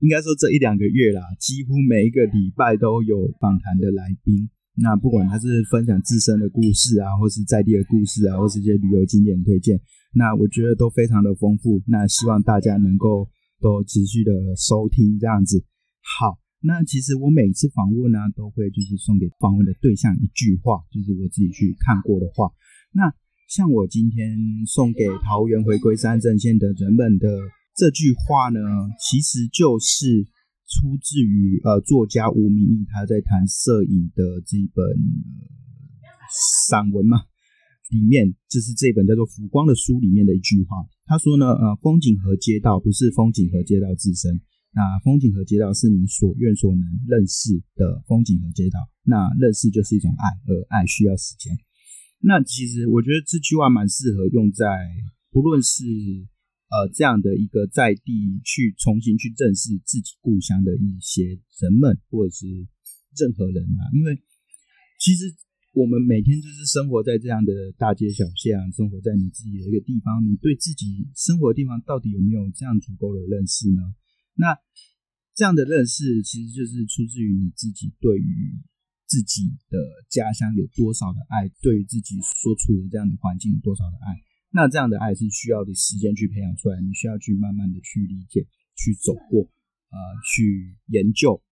[0.00, 4.50] 应该说这一两个月啦，几乎每一个礼拜都有访谈的来宾。
[4.74, 9.80] 那不管他是分享自身的故事啊，或是在地的故事啊，或是一些旅游景点推荐，
[10.12, 11.80] 那我觉得都非常的丰富。
[11.86, 13.28] 那希望大家能够
[13.60, 15.62] 都持续的收听这样子。
[16.02, 16.40] 好。
[16.62, 22.52] 那其实我每次访问呢，都会就是送给访问的对象一句话，就是我自己去看过的话。
[22.92, 23.12] 那
[23.48, 24.36] 像我今天
[24.66, 27.40] 送给桃园回归山镇线的人们的
[27.74, 28.60] 这句话呢，
[29.00, 30.24] 其实就是
[30.68, 34.84] 出自于呃作家吴明义他在谈摄影的这本
[36.68, 37.22] 散文嘛，
[37.88, 40.84] 里面就是这本叫做《浮光》的书里面的一句话。
[41.06, 44.42] 他说呢，呃，风景和街道不是风景和街道自身。
[44.72, 48.78] 那风景和街道是你所愿所能认识的风景和街道。
[49.02, 51.58] 那认识就是一种爱，而爱需要时间。
[52.22, 54.66] 那其实我觉得这句话蛮适合用在
[55.32, 55.82] 不论是
[56.68, 62.46] 呃这样的一个在地去重新去认识自己故乡的一些人们，或者是
[63.16, 63.82] 任何人啊。
[63.94, 64.22] 因为
[65.00, 65.34] 其实
[65.72, 73.80] 我们每天就是生活在这样的大街小巷，生活在你自己的一个地方，你对自己生活的地方到底有没有这样足够的认识呢？
[74.34, 74.56] 那
[75.34, 78.60] 这样的认识其实就是出自于你自己对于
[79.06, 79.78] 自己的
[80.08, 84.20] 家乡有多少的爱，对于自己所处的这样的环境有多少的爱。
[84.52, 89.42] 那这样的爱是需要的时间去培养出来，你需要去慢慢的去理解、去走过、
[89.90, 91.42] 呃，去研究。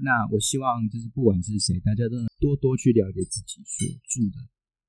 [0.00, 4.36] 那我希望就是不管是谁，大家都能多多去了解自己所住的、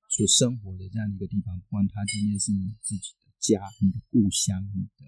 [0.10, 5.06] 所生活的这样一个地方，不管它今天是你自己的家、你的故乡、你的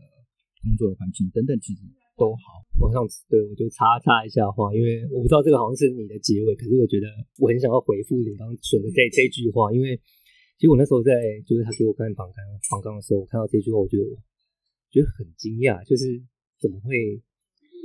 [0.62, 1.82] 工作的环境等等，其实
[2.18, 2.66] 都好。
[2.82, 3.00] 我想
[3.30, 7.08] 对我就插插一下话，因为我不知道这个好像是你的结尾，可是我觉得
[7.38, 9.96] 我很想要回复你刚选的这这句话，因为
[10.58, 11.14] 其实我那时候在
[11.46, 14.02] 就是他给我看访谈访纲的时候，我看到这句话，我就
[14.90, 16.20] 觉得很惊讶，就是
[16.60, 17.22] 怎么会？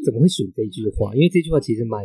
[0.02, 1.14] 怎么会选这句话？
[1.14, 2.02] 因为这句话其实蛮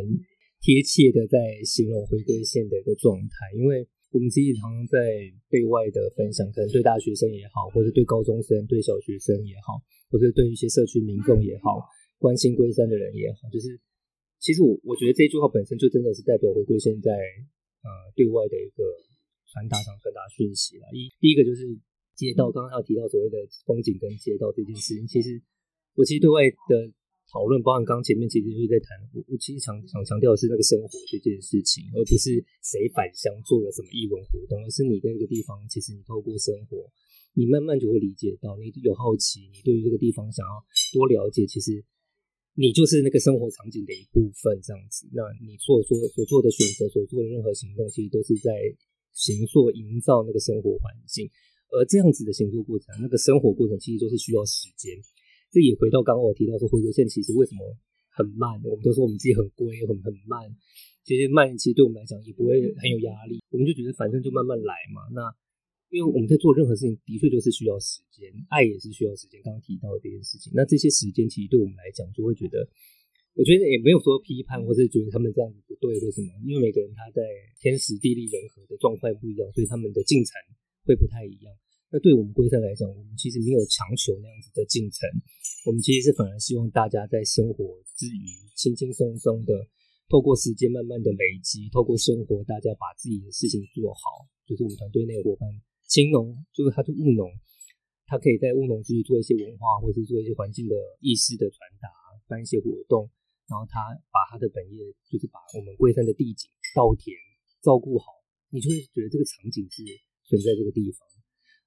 [0.62, 3.50] 贴切的，在形容回归线的一个状态。
[3.58, 3.82] 因为
[4.14, 5.18] 我们自己常常在
[5.50, 9.82] 对外的分享，可能对大学生也好，或者对高中生、对小学生也好，
[10.14, 11.82] 或者对一些社区民众也好，
[12.18, 13.78] 关心龟山的人也好，就是
[14.38, 18.84] 其实我我觉得这句话本身就真的是代表回归现在呃对外的一个
[19.46, 20.84] 传达上传达讯息了。
[20.92, 21.64] 一第一个就是
[22.14, 25.40] 街道，刚刚有提到所谓的风景跟街道这件事情，其实
[25.94, 26.92] 我其实对外的。
[27.30, 36.88] 讨论，包含刚前面其实就是在谈，我我其实想想强调的是那个生活这件事情，而不是谁返乡做了什么译文活动，而是你在这个地方，其实你透过生活，
[37.34, 40.64] 你慢慢就会理解到，你有好奇，你对于这个地方想要
[40.94, 41.84] 多了解，其实
[42.58, 45.06] 你就是那个生活场景的一部分，这样子。
[45.14, 48.50] 那你所做所做的选择，所做的任何行动，其实都是在
[49.14, 51.30] 行塑营造那个生活环境，
[51.70, 54.90] 而这样子的行作过程，那个生活过程，其实都是需要时间。
[55.54, 57.62] 这也回到刚刚我提到说回归线其实为什么
[58.10, 58.58] 很慢？
[58.66, 60.42] 我们都说我们自己很龟很很慢，
[61.06, 65.06] 其实慢其实对我们来讲也不会很有压力，我们就觉得反正就慢慢来嘛。
[65.14, 65.30] 那
[65.90, 69.40] 因为我们在做任何事情的确就是需要时间，爱也是需要时间。
[69.42, 72.60] 刚刚提到的这件事情，那这些时间其实对我们来讲就会觉得，
[73.34, 77.24] 我觉得也没有说批判或是觉得他们这样子不对或什么，因为每个人他在
[77.60, 80.32] 天时地利人和的状态不一样，所以他们的进程
[80.84, 81.48] 会不太一样。
[81.90, 85.08] 那对我们龟山来讲，我们其实没有强求那样子的进程，
[85.64, 87.64] 我们其实是反而希望大家在生活
[87.96, 89.66] 之余，轻轻松松的，
[90.10, 94.28] 透过时间慢慢的累积，透过生活，大家把自己的事情做好。
[94.44, 95.48] 就是我们团队内的伙伴，
[95.88, 97.32] 青农就是他是务农，
[98.04, 101.88] 他可以在务农区做一些文化，或者是做一些环境的意识的传达，
[102.28, 103.08] 办一些活动，
[103.48, 106.44] 然后他把他的本业，就是把我们龟山的地景、
[106.76, 107.16] 稻田
[107.64, 108.12] 照顾好，
[108.52, 109.80] 你就会觉得这个场景是
[110.28, 111.08] 存在这个地方。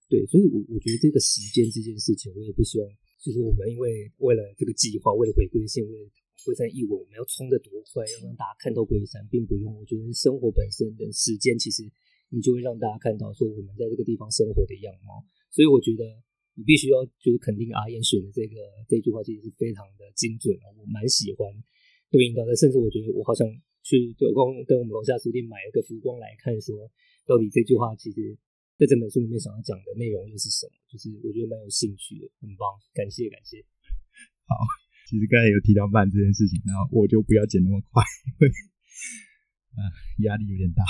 [0.05, 2.85] 对，所以，我我觉得这个时间这件事情，我也不希望，
[3.17, 6.05] 就是我们因为为了这个计划，为了回归线，为了
[6.45, 9.73] 龟山一文，我们要冲得多快，要让大家看到龟山，并不用。
[9.73, 11.89] 我觉得生活本身的时间，其实
[12.31, 15.21] 你就会让大家看到说我们在这个地方生活的样貌。
[15.51, 16.07] 所以，我觉得
[16.55, 18.55] 你必须要就是肯定阿燕选的这个
[18.87, 21.51] 这句话，其实是非常的精准我蛮喜欢
[22.09, 23.45] 对应到的，甚至我觉得我好像
[23.83, 26.89] 去有空跟我们楼下书店买了个浮光来看，说
[27.27, 28.39] 到底这句话其实。
[28.79, 30.73] 在这本书里面想要讲的内容又是什么？
[30.89, 32.65] 就是我觉得蛮有兴趣的，很棒，
[32.95, 33.63] 感谢感谢。
[34.49, 34.57] 好，
[35.05, 38.49] 其实刚才有提到慢这件事情，然后我就不要剪那么快，因为
[39.77, 39.85] 啊
[40.25, 40.81] 压力有点大。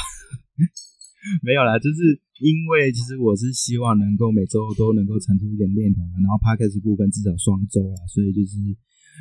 [1.45, 8.57] 没有啦，就是因为其实我是希望能够每周都能够产出一点内容，然后 podcast 部分至少双周啦，所以就是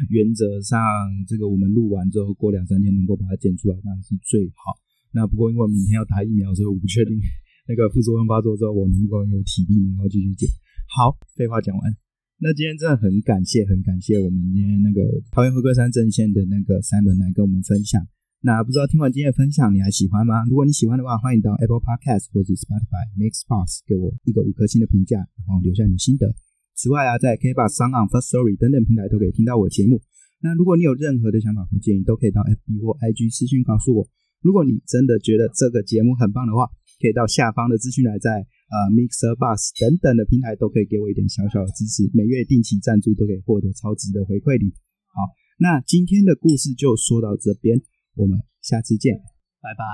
[0.09, 0.81] 原则上
[1.29, 4.77] 这个我们录完之后过两三天能够把它剪出来，当然是最好。
[5.13, 7.19] 那不过因为明天要打疫苗，所以我不确定。
[7.69, 10.49] 那个副作用发作之后，我能够有体力能够继续剪。
[10.89, 11.97] 好，废话讲完。
[12.39, 18.01] 那今天真的很感谢，很感谢我们今天那个桃园和歌山阵线的那个三人来跟我们分享。
[18.43, 20.49] 那不知道听完今天的分享，你还喜欢吗？
[20.49, 26.33] 如果你喜欢的话，欢迎到 Apple Podcast 或者 Spotify Mixbox 给我一个五颗星的评价，然后留下你的心得。
[26.73, 30.01] 此外啊，在 KBox、s o n First Story 等等平台都可以听到我的节目。
[30.41, 34.09] 那如果你有任何的想法或建议，都可以到 FB 或 IG 私信告诉我。
[34.41, 36.65] 如果你真的觉得这个节目很棒的话，
[36.97, 38.41] 可以到下方的资讯来，在
[38.73, 44.73] 呃 Mixer、Bus 等等的平台都可以给我一点小小的支持，每月定期赞助都可以获得超值的回馈礼。
[45.13, 45.29] 好，
[45.61, 47.77] 那今天的故事就说到这边，
[48.21, 49.17] 我们下次见。
[49.63, 49.85] 拜拜。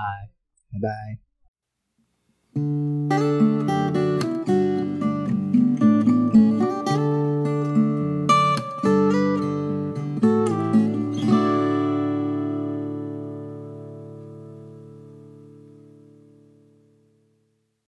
[0.69, 1.19] 拜拜。